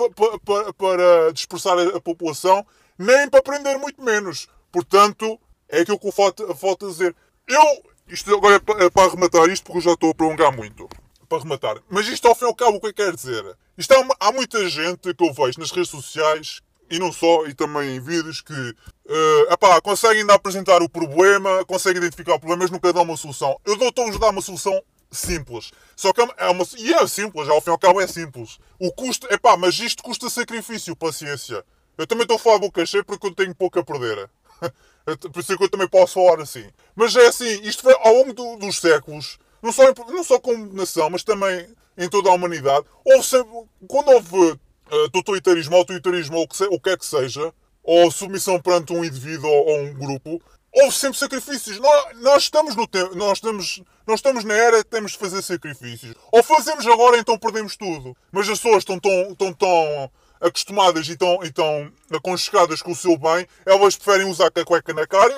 para, 0.45 0.73
para 0.73 1.33
dispersar 1.33 1.77
a, 1.79 1.99
população, 1.99 2.65
nem 2.97 3.27
para 3.27 3.41
prender 3.41 3.79
muito 3.79 4.03
menos. 4.03 4.47
Portanto, 4.71 5.39
é 5.67 5.81
aquilo 5.81 5.99
que 5.99 6.07
eu 6.07 6.11
falta, 6.11 6.55
falta 6.55 6.87
dizer. 6.87 7.15
Eu, 7.47 7.83
isto 8.07 8.35
agora 8.35 8.55
é 8.55 8.59
para, 8.59 8.85
é 8.85 8.89
para 8.89 9.07
arrematar 9.07 9.49
isto, 9.49 9.63
porque 9.63 9.79
eu 9.79 9.81
já 9.81 9.93
estou 9.93 10.11
a 10.11 10.13
prolongar 10.13 10.55
muito. 10.55 10.87
Para 11.27 11.39
arrematar. 11.39 11.81
Mas 11.89 12.07
isto 12.07 12.27
ao 12.27 12.35
fim 12.35 12.45
e 12.45 12.47
ao 12.47 12.55
cabo 12.55 12.77
o 12.77 12.81
que 12.81 12.87
é 12.87 12.93
que 12.93 13.03
quer 13.03 13.15
dizer? 13.15 13.57
Isto 13.75 13.93
há 14.19 14.31
muita 14.31 14.69
gente 14.69 15.11
que 15.13 15.23
eu 15.23 15.33
vejo 15.33 15.59
nas 15.59 15.71
redes 15.71 15.89
sociais 15.89 16.61
e 16.91 16.99
não 16.99 17.11
só, 17.11 17.45
e 17.47 17.53
também 17.53 17.95
em 17.95 17.99
vídeos 18.01 18.41
que 18.41 18.53
uh, 18.53 19.53
epá, 19.53 19.79
conseguem 19.81 20.21
ainda 20.21 20.33
apresentar 20.33 20.81
o 20.83 20.89
problema, 20.89 21.63
conseguem 21.65 21.99
identificar 21.99 22.35
o 22.35 22.39
problema, 22.39 22.63
mas 22.63 22.71
nunca 22.71 22.91
dão 22.91 23.03
uma 23.03 23.15
solução. 23.15 23.57
Eu 23.65 23.77
dou-vos 23.77 24.17
a 24.17 24.19
dar 24.19 24.29
uma 24.29 24.41
solução 24.41 24.79
simples. 25.09 25.71
Só 25.95 26.11
que 26.11 26.21
é 26.21 26.49
uma. 26.49 26.65
E 26.77 26.93
é 26.93 27.07
simples, 27.07 27.47
ao 27.47 27.61
fim 27.61 27.69
e 27.69 27.71
ao 27.71 27.79
cabo 27.79 28.01
é 28.01 28.07
simples. 28.07 28.59
O 28.77 28.91
custo. 28.91 29.25
é 29.29 29.37
pá, 29.37 29.55
mas 29.55 29.79
isto 29.79 30.03
custa 30.03 30.29
sacrifício, 30.29 30.95
paciência. 30.95 31.63
Eu 31.97 32.05
também 32.05 32.23
estou 32.23 32.35
a 32.35 32.39
falar 32.39 32.59
boca 32.59 32.85
cheia 32.85 33.03
porque 33.03 33.27
eu 33.27 33.35
tenho 33.35 33.55
pouco 33.55 33.79
a 33.79 33.83
perder. 33.83 34.29
Por 35.31 35.39
isso 35.39 35.53
é 35.53 35.57
que 35.57 35.63
eu 35.63 35.69
também 35.69 35.87
posso 35.87 36.13
falar 36.15 36.41
assim. 36.41 36.69
Mas 36.95 37.15
é 37.15 37.27
assim, 37.27 37.61
isto 37.63 37.83
foi 37.83 37.95
ao 38.01 38.13
longo 38.13 38.33
do, 38.33 38.57
dos 38.57 38.79
séculos, 38.79 39.39
não 39.61 39.71
só, 39.71 39.83
não 40.07 40.23
só 40.23 40.39
como 40.39 40.73
nação, 40.73 41.09
mas 41.09 41.23
também 41.23 41.67
em 41.97 42.09
toda 42.09 42.29
a 42.29 42.33
humanidade, 42.33 42.85
houve 43.05 43.23
sempre, 43.23 43.51
quando 43.87 44.09
houve 44.09 44.59
uh, 44.91 45.09
totalitarismo, 45.09 45.75
autoritarismo 45.75 46.37
ou 46.37 46.47
o 46.69 46.79
que, 46.79 46.89
é 46.89 46.97
que 46.97 47.05
seja, 47.05 47.53
ou 47.83 48.11
submissão 48.11 48.59
perante 48.61 48.93
um 48.93 49.03
indivíduo 49.03 49.49
ou, 49.49 49.79
um 49.79 49.93
grupo, 49.93 50.41
houve 50.71 50.95
sempre 50.95 51.17
sacrifícios. 51.17 51.79
Nós, 51.79 52.17
nós, 52.17 52.43
estamos 52.43 52.75
no 52.75 52.87
nós 53.15 53.37
estamos, 53.37 53.81
nós 54.05 54.19
estamos 54.19 54.43
na 54.43 54.53
era 54.53 54.83
que 54.83 54.89
temos 54.89 55.13
de 55.13 55.17
fazer 55.17 55.41
sacrifícios. 55.41 56.13
Ou 56.31 56.43
fazemos 56.43 56.85
agora, 56.87 57.17
então 57.17 57.37
perdemos 57.37 57.75
tudo. 57.75 58.15
Mas 58.31 58.49
as 58.49 58.59
pessoas 58.59 58.79
estão 58.79 58.99
tão, 58.99 59.31
estão 59.31 59.53
tão 59.53 60.11
acostumadas 60.41 61.07
e 61.07 61.15
tão, 61.15 61.43
e 61.43 61.51
tão 61.51 61.91
aconchegadas 62.11 62.81
com 62.81 62.91
o 62.91 62.95
seu 62.95 63.17
bem, 63.17 63.47
elas 63.65 63.95
preferem 63.95 64.27
usar 64.27 64.47
a 64.47 64.65
cueca 64.65 64.93
na 64.93 65.05
cara, 65.05 65.35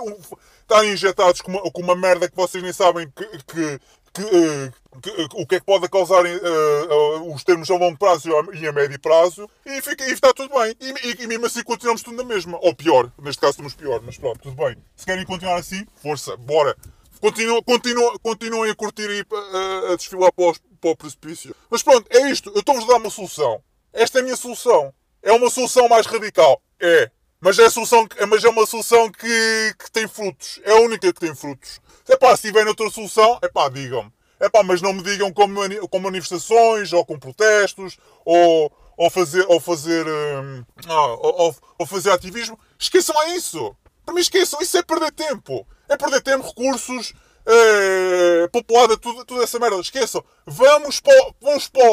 estarem 0.62 0.94
injetados 0.94 1.42
com 1.42 1.52
uma, 1.52 1.72
com 1.72 1.82
uma 1.82 1.96
merda 1.96 2.30
que 2.30 2.36
vocês 2.36 2.64
nem 2.64 2.72
sabem 2.72 3.12
que, 3.14 3.26
que, 3.44 3.80
que, 4.14 4.22
uh, 4.22 5.02
que, 5.02 5.10
uh, 5.10 5.28
o 5.34 5.48
que 5.48 5.56
é 5.56 5.60
que 5.60 5.66
pode 5.66 5.90
causar 5.90 6.24
uh, 6.24 7.34
os 7.34 7.44
termos 7.44 7.70
a 7.72 7.76
longo 7.76 7.98
prazo 7.98 8.30
e 8.54 8.68
a 8.68 8.72
médio 8.72 9.00
prazo 9.00 9.50
e, 9.66 9.82
fica, 9.82 10.06
e 10.08 10.14
está 10.14 10.34
tudo 10.34 10.54
bem. 10.54 10.76
E, 10.80 11.24
e, 11.24 11.28
mesmo 11.28 11.48
assim 11.48 11.64
continuamos 11.64 12.04
tudo 12.04 12.18
na 12.18 12.24
mesma. 12.24 12.58
Ou 12.62 12.76
pior, 12.76 13.12
neste 13.22 13.42
caso 13.42 13.52
estamos 13.52 13.74
pior, 13.74 14.02
mas 14.06 14.18
pronto, 14.18 14.40
tudo 14.40 14.56
bem. 14.56 14.78
Se 14.96 15.06
querem 15.06 15.26
continuar 15.26 15.58
assim, 15.58 15.86
força, 15.96 16.38
bora. 16.38 16.78
Continuem, 17.20 17.64
continuem, 17.64 18.18
continuem 18.22 18.72
a 18.72 18.76
curtir 18.76 19.10
e 19.10 19.26
a, 19.32 19.94
a 19.94 19.96
desfilar 19.96 20.32
para, 20.34 20.52
os, 20.52 20.62
para 20.80 20.92
o 20.92 20.96
precipício. 20.96 21.56
Mas 21.70 21.82
pronto, 21.82 22.06
é 22.10 22.30
isto. 22.30 22.52
Eu 22.54 22.60
estou-vos 22.60 22.84
a 22.84 22.88
dar 22.88 22.98
uma 22.98 23.10
solução. 23.10 23.64
Esta 23.94 24.20
é 24.20 24.22
a 24.22 24.24
minha 24.24 24.36
solução. 24.36 24.94
É 25.22 25.32
uma 25.32 25.50
solução 25.50 25.88
mais 25.88 26.06
radical. 26.06 26.62
É. 26.80 27.10
Mas 27.44 27.60
é, 27.60 27.70
solução, 27.70 28.08
mas 28.30 28.42
é 28.46 28.48
uma 28.48 28.66
solução 28.66 29.12
que, 29.12 29.76
que 29.78 29.92
tem 29.92 30.08
frutos. 30.08 30.62
É 30.64 30.72
a 30.72 30.80
única 30.80 31.12
que 31.12 31.20
tem 31.20 31.36
frutos. 31.36 31.82
É 32.08 32.16
pá, 32.16 32.34
se 32.38 32.44
tiverem 32.44 32.70
outra 32.70 32.90
solução, 32.90 33.38
é 33.42 33.50
pá, 33.50 33.68
digam-me. 33.68 34.10
É 34.40 34.48
pá, 34.48 34.64
mas 34.64 34.82
não 34.82 34.94
me 34.94 35.04
digam 35.04 35.30
com, 35.34 35.46
com 35.90 36.00
manifestações, 36.00 36.94
ou 36.94 37.06
com 37.06 37.20
protestos, 37.20 37.98
ou, 38.24 38.72
ou 38.96 39.10
fazer, 39.10 39.46
ou 39.50 39.60
fazer, 39.60 40.08
hum, 40.08 40.64
ah, 40.88 41.08
ou, 41.20 41.54
ou, 41.80 41.86
fazer 41.86 42.12
ativismo. 42.12 42.58
Esqueçam 42.80 43.20
a 43.20 43.36
isso. 43.36 43.76
Para 44.06 44.16
mim 44.16 44.22
esqueçam, 44.22 44.62
isso 44.62 44.78
é 44.78 44.82
perder 44.82 45.12
tempo. 45.12 45.68
É 45.90 45.98
perder 45.98 46.22
tempo, 46.22 46.48
recursos, 46.48 47.14
é, 47.46 48.48
populada, 48.54 48.96
tudo, 48.96 49.26
toda 49.26 49.44
essa 49.44 49.60
merda. 49.60 49.76
Esqueçam. 49.82 50.24
Vamos 50.46 51.02
para, 51.02 51.34
vamos, 51.42 51.68
para, 51.68 51.84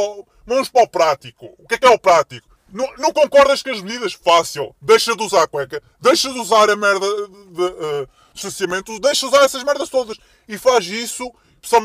vamos 0.46 0.68
para 0.68 0.84
o 0.84 0.88
prático. 0.88 1.46
O 1.58 1.66
que 1.66 1.74
é 1.74 1.78
que 1.78 1.86
é 1.86 1.90
o 1.90 1.98
prático? 1.98 2.49
Não, 2.72 2.88
não 2.98 3.12
concordas 3.12 3.62
com 3.62 3.70
as 3.70 3.80
medidas? 3.80 4.12
Fácil. 4.12 4.74
Deixa 4.80 5.14
de 5.16 5.22
usar 5.22 5.42
a 5.42 5.46
cueca. 5.46 5.82
Deixa 6.00 6.32
de 6.32 6.38
usar 6.38 6.70
a 6.70 6.76
merda 6.76 7.06
de, 7.06 7.62
uh. 7.62 8.08
Deixa 9.00 9.26
de 9.26 9.26
usar 9.26 9.44
essas 9.44 9.64
merdas 9.64 9.88
todas. 9.88 10.16
E 10.48 10.56
faz 10.56 10.86
isso. 10.86 11.32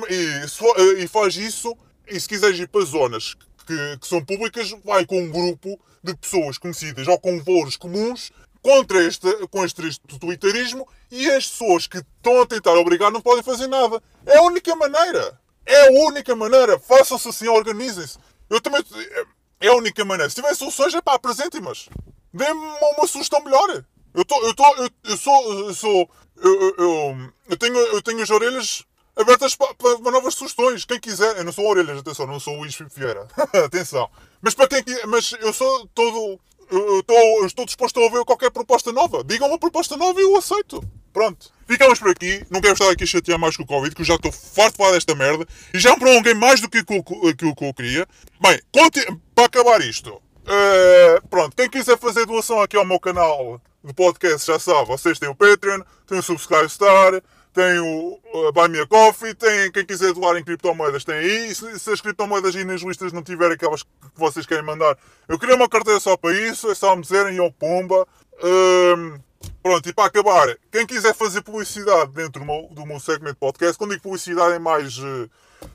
E, 0.10 1.04
e 1.04 1.08
faz 1.08 1.36
isso. 1.36 1.76
E 2.08 2.20
se 2.20 2.28
quiseres 2.28 2.60
ir 2.60 2.68
para 2.68 2.86
zonas 2.86 3.36
que, 3.66 3.98
que, 3.98 4.08
são 4.08 4.24
públicas, 4.24 4.74
vai 4.84 5.06
com 5.06 5.20
um 5.20 5.32
grupo 5.32 5.80
de 6.04 6.16
pessoas 6.16 6.58
conhecidas 6.58 7.08
ou 7.08 7.20
com 7.20 7.42
valores 7.44 7.76
comuns 7.76 8.32
contra 8.62 9.04
este, 9.04 9.48
com 9.48 9.66
este 9.66 10.00
twitteirismo 10.20 10.88
e 11.12 11.30
as 11.30 11.48
pessoas 11.48 11.88
que 11.88 11.98
estão 11.98 12.42
a 12.42 12.46
tentar 12.46 12.74
obrigar 12.74 13.12
não 13.12 13.22
podem 13.22 13.44
fazer 13.44 13.68
nada. 13.68 14.02
É 14.26 14.38
a 14.38 14.42
única 14.44 14.76
maneira. 14.76 15.40
É 15.66 15.88
a 15.88 15.92
única 16.08 16.36
maneira. 16.36 16.80
Façam-se 16.80 17.28
assim, 17.28 17.48
organizem-se. 17.48 18.18
Eu 18.50 18.62
também. 18.62 18.84
É 19.60 19.68
a 19.68 19.76
única 19.76 20.04
maneira. 20.04 20.30
Se 20.30 20.36
tiver 20.36 20.54
soluções, 20.56 20.94
é 20.94 21.02
pá, 21.02 21.16
apresentem-mas. 21.16 21.90
Dê-me 22.34 22.60
uma, 22.60 23.08
sugestão 23.08 23.44
melhor. 23.44 23.84
Eu, 24.14 24.26
tô, 24.26 24.42
eu, 24.44 24.54
tô, 24.54 24.76
eu, 24.76 24.90
eu 25.06 25.18
sou. 25.18 25.68
Eu, 25.68 25.74
sou 25.74 26.10
eu, 26.38 26.76
eu, 26.78 27.32
eu, 27.50 27.58
tenho, 27.58 27.78
eu 27.78 28.02
tenho 28.02 28.22
as 28.22 28.30
orelhas 28.30 28.84
abertas 29.16 29.56
para, 29.56 29.74
para, 29.76 30.12
novas 30.12 30.36
sugestões. 30.36 30.86
Quem 30.86 31.00
quiser. 31.00 31.38
Eu 31.38 31.46
não 31.46 31.52
sou 31.52 31.66
orelhas, 31.66 32.00
atenção, 32.00 32.28
não 32.28 32.40
sou 32.40 32.56
o 32.56 32.60
Luís 32.60 32.78
Vieira. 32.94 33.28
atenção. 33.66 34.10
Mas 34.42 34.54
para 34.54 34.68
quem 34.68 34.84
Mas 35.08 35.32
eu 35.40 35.54
sou 35.54 35.88
todo. 35.94 36.40
Eu, 36.70 37.00
estou, 37.00 37.16
eu 37.16 37.46
estou 37.46 37.66
disposto 37.66 38.00
a 38.00 38.04
ouvir 38.04 38.26
qualquer 38.26 38.52
proposta 38.52 38.92
nova. 38.92 39.24
Digam 39.24 39.48
uma 39.48 39.60
proposta 39.60 39.96
nova 39.96 40.20
e 40.20 40.24
eu 40.24 40.36
aceito. 40.36 40.84
Pronto. 41.14 41.55
Ficamos 41.68 42.00
por 42.00 42.10
aqui. 42.10 42.46
Não 42.50 42.62
quero 42.62 42.74
estar 42.74 42.90
aqui 42.90 43.04
a 43.04 43.08
chatear 43.08 43.40
mais 43.40 43.58
com 43.58 43.64
o 43.64 43.66
Covid, 43.66 43.96
que 43.96 44.02
eu 44.02 44.06
já 44.06 44.16
estou 44.16 44.32
farto 44.32 44.72
de 44.74 44.78
falar 44.78 44.92
desta 44.92 45.16
merda. 45.16 45.46
E 45.74 45.80
já 45.80 45.92
me 45.94 46.00
prolonguei 46.00 46.34
mais 46.34 46.62
do 46.62 46.70
que 46.70 46.80
aquilo 46.80 47.04
que 47.56 47.66
eu 47.66 47.74
queria. 47.74 48.08
Bem, 48.40 48.60
para 49.34 49.46
acabar 49.46 49.82
isto. 49.82 50.22
Uh, 50.46 51.28
pronto, 51.28 51.56
quem 51.56 51.68
quiser 51.68 51.98
fazer 51.98 52.26
doação 52.26 52.62
aqui 52.62 52.78
ao 52.78 52.86
meu 52.86 53.00
canal 53.00 53.60
de 53.84 53.94
podcast 53.94 54.46
já 54.46 54.60
sabe. 54.60 54.88
Vocês 54.88 55.18
têm 55.18 55.30
o 55.30 55.36
Patreon, 55.36 55.82
têm 56.06 56.20
o 56.20 56.22
Subscribe 56.22 56.70
Star, 56.70 57.22
o 57.82 58.20
uh, 58.34 58.52
Buy 58.52 58.68
Me 58.68 58.80
a 58.82 58.86
Coffee, 58.86 59.34
tem 59.34 59.72
quem 59.72 59.86
quiser 59.86 60.14
doar 60.14 60.38
em 60.38 60.44
criptomoedas 60.44 61.04
tem 61.04 61.16
aí. 61.16 61.56
Se, 61.56 61.80
se 61.80 61.92
as 61.92 62.02
criptomoedas 62.02 62.56
aí 62.56 62.64
nas 62.64 62.82
listas 62.82 63.12
não 63.14 63.24
tiverem 63.24 63.54
aquelas 63.54 63.82
que 63.82 63.90
vocês 64.16 64.46
querem 64.46 64.64
mandar, 64.64 64.98
eu 65.28 65.40
queria 65.40 65.56
uma 65.56 65.70
carteira 65.70 66.00
só 66.00 66.16
para 66.18 66.34
isso, 66.34 66.70
é 66.70 66.76
só 66.76 66.96
me 66.96 67.02
dizerem, 67.02 67.38
eu 67.38 67.52
pomba. 67.52 68.06
Uh, 68.38 69.20
pronto, 69.62 69.88
e 69.88 69.94
para 69.94 70.06
acabar, 70.06 70.58
quem 70.72 70.86
quiser 70.86 71.14
fazer 71.16 71.42
publicidade 71.42 72.12
dentro 72.12 72.42
do 72.42 72.46
meu, 72.46 72.68
do 72.72 72.86
meu 72.86 73.00
segmento 73.00 73.38
podcast, 73.38 73.78
quando 73.78 73.92
digo 73.92 74.04
publicidade 74.04 74.54
é 74.54 74.60
mais. 74.60 74.98
Uh, 74.98 75.30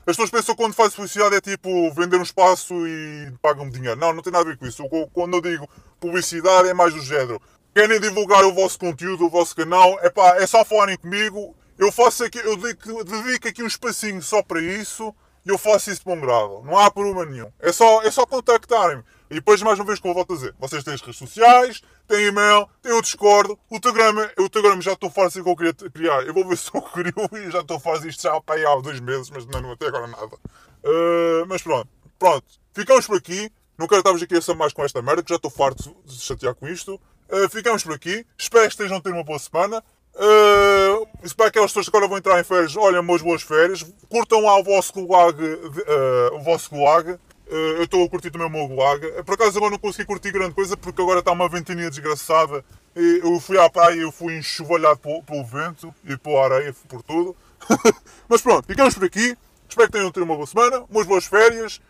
as 0.05 0.15
pessoas 0.15 0.29
pensam 0.29 0.55
que 0.55 0.61
quando 0.61 0.73
faz 0.73 0.93
publicidade 0.93 1.35
é 1.35 1.41
tipo 1.41 1.91
vender 1.93 2.17
um 2.17 2.23
espaço 2.23 2.73
e 2.87 3.33
pagam-me 3.41 3.71
dinheiro. 3.71 3.99
Não, 3.99 4.13
não 4.13 4.21
tem 4.21 4.31
nada 4.31 4.45
a 4.45 4.47
ver 4.47 4.57
com 4.57 4.65
isso. 4.65 4.83
Quando 5.11 5.35
eu 5.35 5.41
digo 5.41 5.67
publicidade 5.99 6.69
é 6.69 6.73
mais 6.73 6.93
do 6.93 7.01
género. 7.01 7.41
Querem 7.73 7.99
divulgar 7.99 8.43
o 8.45 8.53
vosso 8.53 8.77
conteúdo, 8.79 9.25
o 9.25 9.29
vosso 9.29 9.55
canal, 9.55 9.97
epá, 10.03 10.35
é 10.37 10.47
só 10.47 10.63
falarem 10.63 10.97
comigo 10.97 11.55
eu 11.81 11.91
faço 11.91 12.23
aqui, 12.23 12.37
eu 12.37 12.55
dedico 13.03 13.47
aqui 13.47 13.63
um 13.63 13.67
espacinho 13.67 14.21
só 14.21 14.43
para 14.43 14.61
isso 14.61 15.11
e 15.43 15.49
eu 15.49 15.57
faço 15.57 15.89
isso 15.89 16.01
de 16.01 16.05
bom 16.05 16.21
grado. 16.21 16.61
Não 16.63 16.77
há 16.77 16.91
problema 16.91 17.25
nenhum. 17.25 17.51
É 17.59 17.71
só, 17.71 18.03
é 18.03 18.11
só 18.11 18.23
contactarem-me. 18.23 19.03
E 19.31 19.35
depois, 19.35 19.61
mais 19.61 19.79
uma 19.79 19.85
vez, 19.85 19.97
como 19.97 20.11
eu 20.11 20.15
volto 20.15 20.33
a 20.33 20.35
dizer, 20.35 20.53
vocês 20.59 20.83
têm 20.83 20.93
as 20.93 20.99
redes 20.99 21.17
sociais, 21.17 21.81
têm 22.05 22.25
e-mail, 22.25 22.67
têm 22.81 22.91
o 22.91 23.01
Discord, 23.01 23.57
o 23.69 23.79
Telegram, 23.79 24.29
o 24.37 24.49
Telegram 24.49 24.81
já 24.81 24.91
estou 24.91 25.07
a 25.07 25.11
fazer 25.11 25.39
o 25.39 25.43
que 25.45 25.49
eu 25.49 25.55
queria 25.55 25.89
criar. 25.89 26.27
Eu 26.27 26.33
vou 26.33 26.45
ver 26.45 26.57
se 26.59 26.69
eu 26.75 26.81
crio 26.81 27.13
e 27.31 27.49
já 27.49 27.61
estou 27.61 27.79
fazer 27.79 28.09
isto 28.09 28.23
já 28.23 28.33
há 28.35 28.81
dois 28.81 28.99
meses, 28.99 29.29
mas 29.29 29.45
não, 29.45 29.71
até 29.71 29.87
agora 29.87 30.05
nada. 30.07 30.35
Uh, 30.83 31.45
mas 31.47 31.61
pronto, 31.61 31.87
pronto. 32.19 32.45
Ficamos 32.73 33.07
por 33.07 33.17
aqui. 33.17 33.49
Não 33.77 33.87
quero 33.87 34.01
estar-vos 34.01 34.21
aqui 34.21 34.35
a 34.35 34.41
ser 34.41 34.53
mais 34.53 34.73
com 34.73 34.83
esta 34.83 35.01
merda, 35.01 35.23
que 35.23 35.29
já 35.29 35.37
estou 35.37 35.49
farto 35.49 35.95
de 36.05 36.19
chatear 36.19 36.53
com 36.53 36.67
isto. 36.67 36.99
Uh, 37.29 37.49
ficamos 37.49 37.83
por 37.83 37.93
aqui. 37.93 38.25
Espero 38.37 38.65
que 38.65 38.71
estejam 38.71 38.97
a 38.97 39.01
ter 39.01 39.13
uma 39.13 39.23
boa 39.23 39.39
semana. 39.39 39.81
Uh, 40.13 41.07
para 41.37 41.47
aquelas 41.47 41.71
pessoas 41.71 41.87
que 41.87 41.95
agora 41.95 42.09
vão 42.09 42.17
entrar 42.17 42.37
em 42.37 42.43
férias, 42.43 42.75
olha, 42.75 42.99
umas 42.99 43.21
boas 43.21 43.43
férias. 43.43 43.81
Curtam 44.09 44.41
lá 44.41 44.59
o 44.59 44.63
vosso 44.63 44.91
gulag. 44.91 45.41
Uh, 45.41 46.35
o 46.35 46.41
vosso 46.41 46.69
gulag. 46.69 47.17
Uh, 47.51 47.79
eu 47.79 47.83
estou 47.83 48.05
a 48.05 48.09
curtir 48.09 48.31
também 48.31 48.47
o 48.47 48.49
meu 48.49 48.65
gulag. 48.65 49.05
Por 49.23 49.33
acaso 49.33 49.57
agora 49.57 49.71
não 49.71 49.77
consegui 49.77 50.07
curtir 50.07 50.31
grande 50.31 50.55
coisa 50.55 50.77
porque 50.77 51.01
agora 51.01 51.19
está 51.19 51.33
uma 51.33 51.49
ventania 51.49 51.89
desgraçada. 51.89 52.63
E 52.95 53.19
eu 53.21 53.37
fui 53.41 53.59
à 53.59 53.69
praia 53.69 53.95
e 53.95 53.99
eu 53.99 54.11
fui 54.11 54.37
enxovalhado 54.37 54.99
pelo, 54.99 55.21
pelo, 55.21 55.43
vento 55.43 55.93
e 56.05 56.15
pela 56.17 56.45
areia, 56.45 56.73
por 56.87 57.03
tudo. 57.03 57.35
Mas 58.29 58.41
pronto, 58.41 58.65
ficamos 58.65 58.93
por 58.93 59.03
aqui. 59.03 59.37
Espero 59.67 59.87
que 59.87 59.97
tenham 59.97 60.11
tido 60.11 60.23
uma 60.23 60.35
boa 60.35 60.47
semana, 60.47 60.85
umas 60.89 61.05
boas 61.05 61.25
férias 61.25 61.81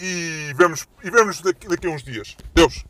e 0.00 0.54
vemos, 0.56 0.88
e 1.04 1.10
vemos 1.10 1.42
daqui, 1.42 1.68
daqui 1.68 1.86
a 1.86 1.90
uns 1.90 2.02
dias. 2.02 2.34
Deus! 2.54 2.84